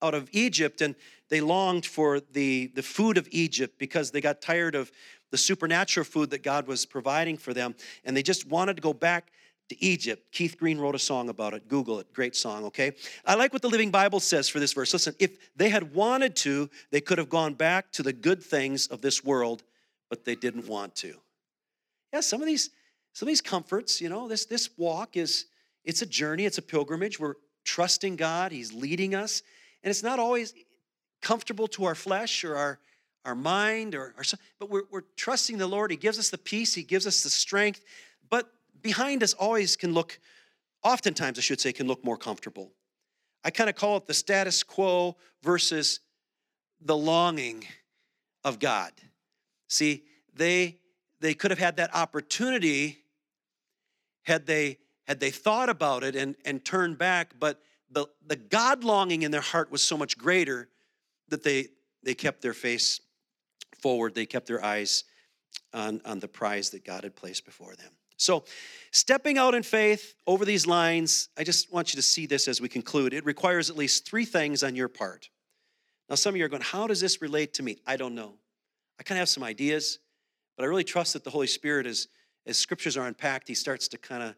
out 0.01 0.13
of 0.13 0.29
Egypt 0.31 0.81
and 0.81 0.95
they 1.29 1.41
longed 1.41 1.85
for 1.85 2.19
the, 2.19 2.71
the 2.75 2.83
food 2.83 3.17
of 3.17 3.27
Egypt 3.31 3.77
because 3.77 4.11
they 4.11 4.21
got 4.21 4.41
tired 4.41 4.75
of 4.75 4.91
the 5.31 5.37
supernatural 5.37 6.05
food 6.05 6.29
that 6.29 6.43
God 6.43 6.67
was 6.67 6.85
providing 6.85 7.37
for 7.37 7.53
them. 7.53 7.75
And 8.05 8.15
they 8.15 8.23
just 8.23 8.47
wanted 8.47 8.75
to 8.77 8.81
go 8.81 8.93
back 8.93 9.31
to 9.69 9.83
Egypt. 9.83 10.31
Keith 10.31 10.57
Green 10.57 10.77
wrote 10.77 10.95
a 10.95 10.99
song 10.99 11.29
about 11.29 11.53
it. 11.53 11.67
Google 11.67 11.99
it. 11.99 12.13
Great 12.13 12.35
song, 12.35 12.65
okay? 12.65 12.93
I 13.25 13.35
like 13.35 13.53
what 13.53 13.61
the 13.61 13.69
Living 13.69 13.91
Bible 13.91 14.19
says 14.19 14.47
for 14.47 14.59
this 14.59 14.73
verse. 14.73 14.93
Listen, 14.93 15.15
if 15.19 15.55
they 15.55 15.69
had 15.69 15.93
wanted 15.93 16.35
to, 16.37 16.69
they 16.91 17.01
could 17.01 17.17
have 17.17 17.29
gone 17.29 17.53
back 17.53 17.91
to 17.93 18.03
the 18.03 18.13
good 18.13 18.41
things 18.41 18.87
of 18.87 19.01
this 19.01 19.23
world, 19.23 19.63
but 20.09 20.25
they 20.25 20.35
didn't 20.35 20.67
want 20.67 20.95
to. 20.97 21.15
Yeah, 22.13 22.21
some 22.21 22.41
of 22.41 22.47
these 22.47 22.69
some 23.13 23.27
of 23.27 23.31
these 23.31 23.41
comforts, 23.41 23.99
you 23.99 24.09
know, 24.09 24.27
this 24.27 24.45
this 24.45 24.69
walk 24.77 25.17
is 25.17 25.45
it's 25.83 26.01
a 26.01 26.05
journey, 26.05 26.45
it's 26.45 26.59
a 26.59 26.61
pilgrimage. 26.61 27.19
We're 27.19 27.35
trusting 27.65 28.15
God, 28.15 28.51
he's 28.51 28.71
leading 28.73 29.15
us, 29.15 29.41
and 29.83 29.89
it's 29.89 30.03
not 30.03 30.19
always 30.19 30.53
comfortable 31.21 31.67
to 31.69 31.85
our 31.85 31.95
flesh 31.95 32.43
or 32.43 32.55
our 32.55 32.79
our 33.25 33.35
mind 33.35 33.93
or, 33.93 34.13
our 34.17 34.23
but 34.57 34.69
we're, 34.69 34.83
we're 34.89 35.03
trusting 35.17 35.57
the 35.57 35.67
lord 35.67 35.91
he 35.91 35.97
gives 35.97 36.17
us 36.17 36.29
the 36.29 36.37
peace 36.37 36.73
he 36.73 36.83
gives 36.83 37.05
us 37.05 37.23
the 37.23 37.29
strength 37.29 37.81
but 38.29 38.49
behind 38.81 39.23
us 39.23 39.33
always 39.33 39.75
can 39.75 39.93
look 39.93 40.19
oftentimes 40.83 41.37
i 41.37 41.41
should 41.41 41.59
say 41.59 41.71
can 41.71 41.87
look 41.87 42.03
more 42.03 42.17
comfortable 42.17 42.71
i 43.43 43.49
kind 43.49 43.69
of 43.69 43.75
call 43.75 43.97
it 43.97 44.05
the 44.05 44.13
status 44.13 44.63
quo 44.63 45.15
versus 45.43 45.99
the 46.81 46.95
longing 46.95 47.63
of 48.43 48.59
god 48.59 48.91
see 49.67 50.03
they 50.33 50.77
they 51.19 51.33
could 51.33 51.51
have 51.51 51.59
had 51.59 51.77
that 51.77 51.93
opportunity 51.95 52.99
had 54.23 54.45
they 54.45 54.77
had 55.07 55.19
they 55.19 55.31
thought 55.31 55.69
about 55.69 56.03
it 56.03 56.15
and 56.15 56.35
and 56.45 56.63
turned 56.63 56.97
back 56.97 57.33
but 57.39 57.61
the 57.89 58.05
the 58.25 58.35
god 58.35 58.83
longing 58.83 59.23
in 59.23 59.31
their 59.31 59.41
heart 59.41 59.71
was 59.71 59.81
so 59.81 59.97
much 59.97 60.17
greater 60.17 60.67
that 61.29 61.43
they 61.43 61.67
they 62.03 62.13
kept 62.13 62.41
their 62.41 62.53
face 62.53 63.01
forward. 63.81 64.15
They 64.15 64.25
kept 64.25 64.47
their 64.47 64.63
eyes 64.63 65.03
on, 65.73 66.01
on 66.05 66.19
the 66.19 66.27
prize 66.27 66.69
that 66.71 66.83
God 66.83 67.03
had 67.03 67.15
placed 67.15 67.45
before 67.45 67.75
them. 67.75 67.91
So, 68.17 68.43
stepping 68.91 69.37
out 69.37 69.53
in 69.53 69.61
faith 69.61 70.15
over 70.25 70.43
these 70.43 70.65
lines, 70.65 71.29
I 71.37 71.43
just 71.43 71.71
want 71.71 71.93
you 71.93 71.97
to 71.97 72.01
see 72.01 72.25
this 72.25 72.47
as 72.47 72.59
we 72.59 72.67
conclude. 72.67 73.13
It 73.13 73.25
requires 73.25 73.69
at 73.69 73.77
least 73.77 74.07
three 74.07 74.25
things 74.25 74.63
on 74.63 74.75
your 74.75 74.87
part. 74.87 75.29
Now, 76.09 76.15
some 76.15 76.33
of 76.33 76.37
you 76.37 76.45
are 76.45 76.49
going, 76.49 76.63
How 76.63 76.87
does 76.87 76.99
this 76.99 77.21
relate 77.21 77.53
to 77.55 77.63
me? 77.63 77.77
I 77.85 77.95
don't 77.95 78.15
know. 78.15 78.33
I 78.99 79.03
kind 79.03 79.17
of 79.17 79.21
have 79.21 79.29
some 79.29 79.43
ideas, 79.43 79.99
but 80.55 80.63
I 80.63 80.67
really 80.67 80.83
trust 80.83 81.13
that 81.13 81.23
the 81.23 81.29
Holy 81.29 81.47
Spirit, 81.47 81.85
is, 81.85 82.07
as 82.47 82.57
scriptures 82.57 82.97
are 82.97 83.05
unpacked, 83.05 83.47
He 83.47 83.53
starts 83.53 83.87
to 83.89 83.99
kind 83.99 84.23
of 84.23 84.35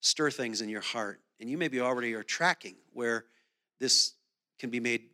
stir 0.00 0.30
things 0.30 0.60
in 0.60 0.68
your 0.68 0.82
heart. 0.82 1.20
And 1.40 1.48
you 1.48 1.56
maybe 1.56 1.80
already 1.80 2.12
are 2.14 2.22
tracking 2.22 2.76
where 2.92 3.24
this 3.80 4.12
can 4.58 4.68
be 4.68 4.78
made 4.78 5.08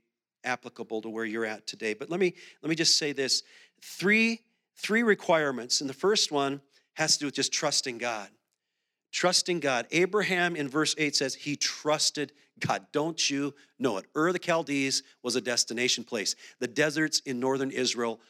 applicable 0.45 1.03
to 1.03 1.09
where 1.09 1.25
you're 1.25 1.45
at 1.45 1.67
today. 1.67 1.95
But 1.95 2.11
let 2.11 2.19
me 2.19 2.35
let 2.63 2.69
me 2.69 2.75
just 2.75 2.99
say 2.99 3.13
this: 3.13 3.45
three 3.81 4.41
three 4.77 5.03
requirements, 5.03 5.81
and 5.81 5.89
the 5.89 5.95
first 5.95 6.33
one 6.33 6.61
has 6.99 7.15
to 7.15 7.21
do 7.21 7.27
with 7.27 7.35
just 7.35 7.53
trusting 7.53 7.97
God. 7.97 8.29
Trusting 9.13 9.61
God. 9.61 9.87
Abraham 9.93 10.57
in 10.57 10.69
verse 10.69 10.97
8 10.99 11.15
says 11.15 11.33
he 11.33 11.55
trusted 11.55 12.33
God. 12.59 12.87
Don't 12.91 13.31
you 13.31 13.55
know 13.79 13.99
it? 13.99 14.07
Ur 14.17 14.33
the 14.33 14.41
Chaldees 14.41 15.05
was 15.23 15.37
a 15.37 15.41
destination 15.41 16.03
place. 16.03 16.35
The 16.59 16.67
deserts 16.67 17.21
in 17.21 17.39
northern 17.39 17.71
Israel 17.71 18.21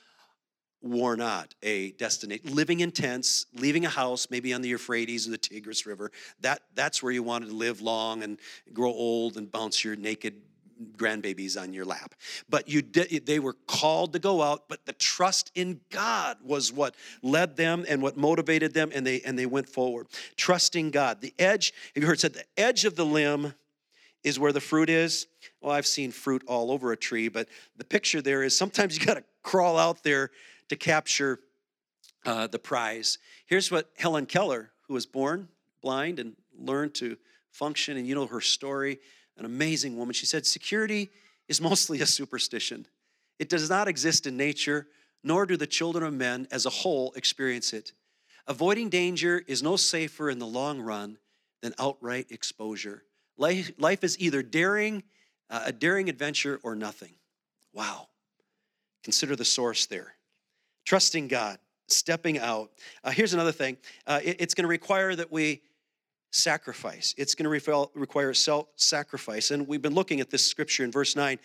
were 0.83 1.16
not 1.16 1.54
a 1.62 1.92
destination. 1.92 2.54
Living 2.54 2.81
in 2.81 2.92
tents, 2.92 3.46
leaving 3.54 3.87
a 3.87 3.88
house, 3.88 4.28
maybe 4.31 4.52
on 4.52 4.61
the 4.61 4.68
Euphrates 4.68 5.26
or 5.26 5.31
the 5.31 5.38
Tigris 5.38 5.87
River, 5.87 6.12
that, 6.40 6.61
that's 6.74 7.02
where 7.02 7.11
you 7.11 7.22
wanted 7.22 7.48
to 7.48 7.54
live 7.54 7.81
long 7.81 8.22
and 8.22 8.38
grow 8.74 8.90
old 8.90 9.38
and 9.38 9.50
bounce 9.50 9.83
your 9.83 9.96
naked 9.96 10.42
grandbabies 10.97 11.61
on 11.61 11.73
your 11.73 11.85
lap. 11.85 12.14
But 12.49 12.69
you 12.69 12.83
did, 12.83 13.27
they 13.27 13.38
were 13.38 13.55
called 13.67 14.12
to 14.12 14.19
go 14.19 14.43
out, 14.43 14.69
but 14.69 14.87
the 14.87 14.93
trust 14.93 15.51
in 15.55 15.81
God 15.91 16.38
was 16.43 16.73
what 16.73 16.95
led 17.23 17.57
them 17.57 17.85
and 17.88 18.03
what 18.03 18.17
motivated 18.17 18.75
them, 18.75 18.91
and 18.95 19.07
they 19.07 19.21
and 19.23 19.38
they 19.38 19.47
went 19.47 19.69
forward. 19.69 20.09
Trusting 20.37 20.91
God. 20.91 21.21
The 21.21 21.35
edge, 21.38 21.73
have 21.95 22.03
you 22.03 22.09
heard 22.09 22.21
said 22.21 22.35
the 22.35 22.45
edge 22.57 22.85
of 22.85 22.97
the 22.97 23.07
limb 23.07 23.55
is 24.25 24.38
where 24.38 24.53
the 24.53 24.61
fruit 24.61 24.91
is? 24.91 25.27
Well, 25.61 25.73
I've 25.73 25.87
seen 25.87 26.11
fruit 26.11 26.43
all 26.47 26.71
over 26.71 26.93
a 26.93 26.97
tree, 26.97 27.29
but 27.29 27.49
the 27.77 27.85
picture 27.85 28.23
there 28.23 28.43
is 28.43 28.57
sometimes 28.57 28.99
you 28.99 29.05
got 29.05 29.14
to 29.14 29.25
crawl 29.43 29.79
out 29.79 30.03
there 30.03 30.31
to 30.69 30.77
capture 30.77 31.41
uh, 32.27 32.47
the 32.47 32.59
prize. 32.59 33.19
Here's 33.47 33.71
what 33.71 33.91
Helen 33.97 34.27
Keller, 34.27 34.71
who 34.87 34.95
was 34.95 35.07
born 35.07 35.49
blind 35.81 36.19
and 36.19 36.35
learned 36.59 36.95
to 36.95 37.17
function, 37.51 37.97
and 37.97 38.07
you 38.07 38.14
know 38.14 38.27
her 38.27 38.41
story 38.41 38.99
an 39.38 39.44
amazing 39.44 39.96
woman. 39.96 40.12
She 40.12 40.27
said, 40.27 40.46
Security 40.46 41.11
is 41.48 41.61
mostly 41.61 42.01
a 42.01 42.07
superstition. 42.07 42.87
It 43.38 43.48
does 43.48 43.70
not 43.70 43.88
exist 43.88 44.27
in 44.27 44.37
nature, 44.37 44.88
nor 45.22 45.46
do 45.46 45.57
the 45.57 45.66
children 45.66 46.05
of 46.05 46.12
men 46.12 46.48
as 46.51 46.66
a 46.66 46.70
whole 46.70 47.12
experience 47.14 47.72
it. 47.72 47.92
Avoiding 48.46 48.88
danger 48.88 49.42
is 49.46 49.62
no 49.62 49.77
safer 49.77 50.31
in 50.31 50.38
the 50.38 50.46
long 50.46 50.81
run 50.81 51.18
than 51.62 51.74
outright 51.79 52.27
exposure. 52.31 53.05
Life, 53.37 53.70
life 53.79 54.03
is 54.03 54.18
either 54.18 54.42
daring, 54.42 55.03
uh, 55.51 55.62
a 55.66 55.72
daring 55.72 56.09
adventure 56.09 56.59
or 56.62 56.74
nothing. 56.74 57.14
Wow. 57.72 58.09
Consider 59.05 59.37
the 59.37 59.44
source 59.44 59.87
there. 59.87 60.14
Trusting 60.85 61.29
God, 61.29 61.59
stepping 61.88 62.38
out. 62.38 62.70
Uh, 63.05 63.11
here's 63.11 63.35
another 63.35 63.53
thing 63.53 63.77
uh, 64.07 64.20
it, 64.24 64.37
it's 64.40 64.55
going 64.55 64.64
to 64.64 64.68
require 64.68 65.14
that 65.14 65.31
we 65.31 65.62
sacrifice. 66.31 67.14
It's 67.17 67.35
going 67.35 67.45
to 67.45 67.88
require 67.95 68.35
self 68.35 68.69
sacrifice. 68.77 69.51
And 69.51 69.67
we've 69.67 69.83
been 69.83 69.95
looking 69.95 70.21
at 70.21 70.31
this 70.31 70.47
scripture 70.47 70.85
in 70.85 70.93
verse 70.93 71.17
9. 71.17 71.38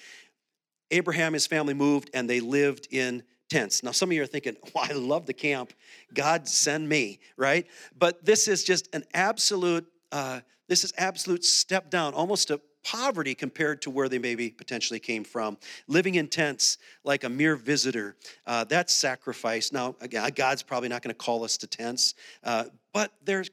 Abraham, 0.91 1.27
and 1.27 1.35
his 1.35 1.47
family 1.47 1.73
moved 1.73 2.09
and 2.13 2.29
they 2.29 2.39
lived 2.39 2.87
in 2.91 3.23
tents. 3.49 3.83
Now, 3.83 3.91
some 3.91 4.09
of 4.09 4.13
you 4.13 4.23
are 4.23 4.27
thinking, 4.27 4.55
I 4.75 4.93
love 4.93 5.25
the 5.25 5.33
camp. 5.33 5.73
God 6.13 6.47
send 6.47 6.87
me, 6.87 7.19
right? 7.37 7.65
But 7.97 8.25
this 8.25 8.47
is 8.47 8.63
just 8.63 8.93
an 8.93 9.03
absolute, 9.13 9.85
uh, 10.11 10.41
this 10.67 10.83
is 10.83 10.93
absolute 10.97 11.43
step 11.43 11.89
down, 11.89 12.13
almost 12.13 12.51
a 12.51 12.59
poverty 12.83 13.33
compared 13.33 13.81
to 13.81 13.89
where 13.89 14.09
they 14.09 14.19
maybe 14.19 14.49
potentially 14.49 14.99
came 14.99 15.23
from. 15.23 15.57
Living 15.87 16.15
in 16.15 16.27
tents 16.27 16.77
like 17.03 17.23
a 17.23 17.29
mere 17.29 17.55
visitor, 17.55 18.15
uh, 18.45 18.63
that's 18.65 18.93
sacrifice. 18.93 19.71
Now, 19.71 19.95
again, 20.01 20.29
God's 20.35 20.63
probably 20.63 20.89
not 20.89 21.01
going 21.01 21.15
to 21.15 21.17
call 21.17 21.43
us 21.43 21.57
to 21.57 21.67
tents, 21.67 22.13
uh, 22.43 22.65
but 22.93 23.13
there's 23.23 23.49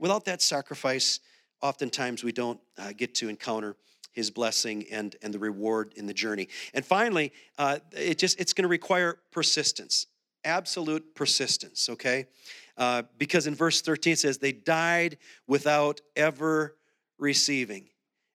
Without 0.00 0.24
that 0.24 0.40
sacrifice, 0.40 1.20
oftentimes 1.60 2.24
we 2.24 2.32
don't 2.32 2.58
uh, 2.78 2.92
get 2.96 3.14
to 3.16 3.28
encounter 3.28 3.76
his 4.12 4.30
blessing 4.30 4.86
and, 4.90 5.14
and 5.22 5.32
the 5.32 5.38
reward 5.38 5.92
in 5.94 6.06
the 6.06 6.14
journey. 6.14 6.48
And 6.74 6.84
finally, 6.84 7.32
uh, 7.58 7.78
it 7.92 8.18
just 8.18 8.40
it's 8.40 8.52
going 8.52 8.64
to 8.64 8.68
require 8.68 9.18
persistence, 9.30 10.06
absolute 10.44 11.14
persistence. 11.14 11.88
Okay, 11.90 12.26
uh, 12.76 13.02
because 13.18 13.46
in 13.46 13.54
verse 13.54 13.82
13 13.82 14.14
it 14.14 14.18
says 14.18 14.38
they 14.38 14.52
died 14.52 15.18
without 15.46 16.00
ever 16.16 16.76
receiving. 17.18 17.88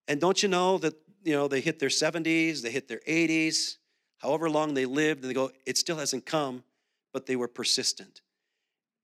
And 0.07 0.21
don't 0.21 0.41
you 0.43 0.47
know 0.47 0.77
that 0.77 0.93
you 1.23 1.33
know 1.33 1.47
they 1.47 1.61
hit 1.61 1.79
their 1.79 1.89
70s, 1.89 2.61
they 2.61 2.71
hit 2.71 2.87
their 2.87 3.01
80s, 3.07 3.77
however 4.19 4.49
long 4.51 4.75
they 4.75 4.85
lived, 4.85 5.21
and 5.21 5.29
they 5.31 5.33
go, 5.33 5.49
it 5.65 5.77
still 5.77 5.97
hasn't 5.97 6.27
come, 6.27 6.63
but 7.11 7.25
they 7.25 7.35
were 7.35 7.47
persistent. 7.47 8.21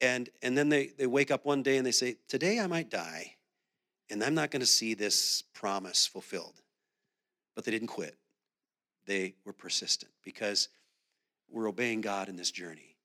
And, 0.02 0.30
and 0.42 0.58
then 0.58 0.70
they, 0.70 0.88
they 0.98 1.06
wake 1.06 1.30
up 1.32 1.46
one 1.46 1.62
day 1.62 1.78
and 1.78 1.86
they 1.86 1.92
say, 1.92 2.18
Today 2.28 2.60
I 2.60 2.68
might 2.68 2.90
die, 2.90 3.36
and 4.10 4.24
I'm 4.24 4.34
not 4.34 4.50
going 4.50 4.62
to 4.62 4.66
see 4.66 4.96
this 4.96 5.44
promise 5.54 6.08
fulfilled. 6.08 6.56
But 7.56 7.66
they 7.66 7.72
didn't 7.72 7.88
quit. 7.88 8.18
They 9.06 9.36
were 9.46 9.54
persistent 9.54 10.12
because 10.24 10.70
we're 11.50 11.70
obeying 11.70 12.02
God 12.02 12.30
in 12.30 12.36
this 12.36 12.52
journey. 12.52 12.96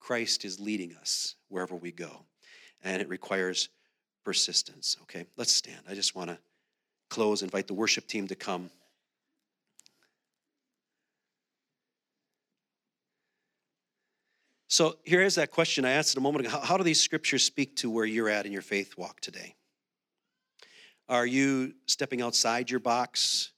Christ 0.00 0.44
is 0.44 0.58
leading 0.58 0.94
us 0.96 1.34
wherever 1.48 1.74
we 1.74 1.92
go, 1.92 2.24
and 2.82 3.02
it 3.02 3.08
requires 3.08 3.68
persistence. 4.24 4.96
Okay, 5.02 5.26
let's 5.36 5.52
stand. 5.52 5.80
I 5.88 5.94
just 5.94 6.14
want 6.14 6.30
to 6.30 6.38
close, 7.10 7.42
invite 7.42 7.66
the 7.66 7.74
worship 7.74 8.06
team 8.06 8.28
to 8.28 8.34
come. 8.34 8.70
So 14.68 14.98
here 15.04 15.22
is 15.22 15.36
that 15.36 15.50
question 15.50 15.86
I 15.86 15.92
asked 15.92 16.16
a 16.16 16.20
moment 16.20 16.46
ago. 16.46 16.58
How, 16.58 16.60
how 16.60 16.76
do 16.76 16.84
these 16.84 17.00
scriptures 17.00 17.42
speak 17.42 17.76
to 17.76 17.90
where 17.90 18.04
you're 18.04 18.28
at 18.28 18.44
in 18.44 18.52
your 18.52 18.62
faith 18.62 18.98
walk 18.98 19.20
today? 19.20 19.54
Are 21.08 21.26
you 21.26 21.72
stepping 21.86 22.20
outside 22.20 22.70
your 22.70 22.80
box? 22.80 23.52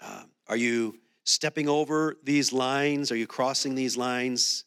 Uh, 0.00 0.22
are 0.48 0.56
you 0.56 0.98
stepping 1.24 1.68
over 1.68 2.16
these 2.24 2.50
lines? 2.50 3.12
Are 3.12 3.16
you 3.16 3.26
crossing 3.26 3.74
these 3.74 3.98
lines? 3.98 4.64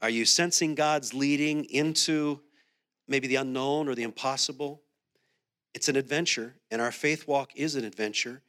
Are 0.00 0.10
you 0.10 0.24
sensing 0.24 0.76
God's 0.76 1.12
leading 1.12 1.64
into 1.64 2.40
maybe 3.08 3.26
the 3.26 3.36
unknown 3.36 3.88
or 3.88 3.96
the 3.96 4.04
impossible? 4.04 4.82
It's 5.74 5.88
an 5.88 5.96
adventure, 5.96 6.54
and 6.70 6.80
our 6.80 6.92
faith 6.92 7.26
walk 7.26 7.50
is 7.56 7.74
an 7.74 7.84
adventure. 7.84 8.42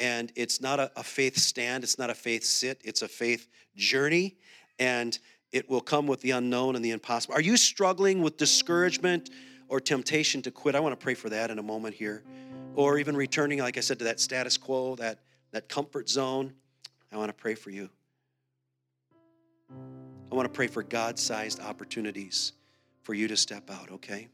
And 0.00 0.32
it's 0.34 0.62
not 0.62 0.80
a, 0.80 0.90
a 0.96 1.02
faith 1.02 1.36
stand, 1.36 1.84
it's 1.84 1.98
not 1.98 2.08
a 2.08 2.14
faith 2.14 2.44
sit, 2.44 2.80
it's 2.82 3.02
a 3.02 3.08
faith 3.08 3.46
journey. 3.76 4.36
And 4.78 5.18
it 5.54 5.70
will 5.70 5.80
come 5.80 6.08
with 6.08 6.20
the 6.20 6.32
unknown 6.32 6.74
and 6.74 6.84
the 6.84 6.90
impossible. 6.90 7.36
Are 7.36 7.40
you 7.40 7.56
struggling 7.56 8.22
with 8.22 8.36
discouragement 8.36 9.30
or 9.68 9.78
temptation 9.78 10.42
to 10.42 10.50
quit? 10.50 10.74
I 10.74 10.80
want 10.80 10.98
to 10.98 11.02
pray 11.02 11.14
for 11.14 11.30
that 11.30 11.48
in 11.48 11.60
a 11.60 11.62
moment 11.62 11.94
here. 11.94 12.24
Or 12.74 12.98
even 12.98 13.16
returning, 13.16 13.60
like 13.60 13.78
I 13.78 13.80
said, 13.80 14.00
to 14.00 14.04
that 14.06 14.18
status 14.18 14.56
quo, 14.56 14.96
that, 14.96 15.20
that 15.52 15.68
comfort 15.68 16.08
zone. 16.08 16.54
I 17.12 17.16
want 17.18 17.28
to 17.28 17.40
pray 17.40 17.54
for 17.54 17.70
you. 17.70 17.88
I 19.70 20.34
want 20.34 20.46
to 20.46 20.52
pray 20.52 20.66
for 20.66 20.82
God 20.82 21.20
sized 21.20 21.60
opportunities 21.60 22.52
for 23.04 23.14
you 23.14 23.28
to 23.28 23.36
step 23.36 23.70
out, 23.70 23.92
okay? 23.92 24.26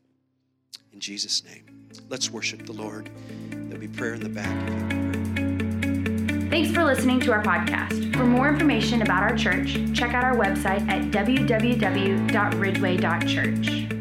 In 0.94 1.00
Jesus' 1.00 1.44
name. 1.44 1.66
Let's 2.09 2.30
worship 2.30 2.64
the 2.64 2.72
Lord. 2.72 3.11
There'll 3.50 3.78
be 3.78 3.88
prayer 3.88 4.14
in 4.14 4.20
the 4.22 4.30
back. 4.30 5.10
Thanks 6.50 6.72
for 6.72 6.82
listening 6.82 7.20
to 7.20 7.32
our 7.32 7.44
podcast. 7.44 8.16
For 8.16 8.24
more 8.24 8.48
information 8.48 9.02
about 9.02 9.22
our 9.22 9.36
church, 9.36 9.78
check 9.94 10.14
out 10.14 10.24
our 10.24 10.34
website 10.34 10.84
at 10.88 11.12
www.ridgeway.church. 11.12 13.99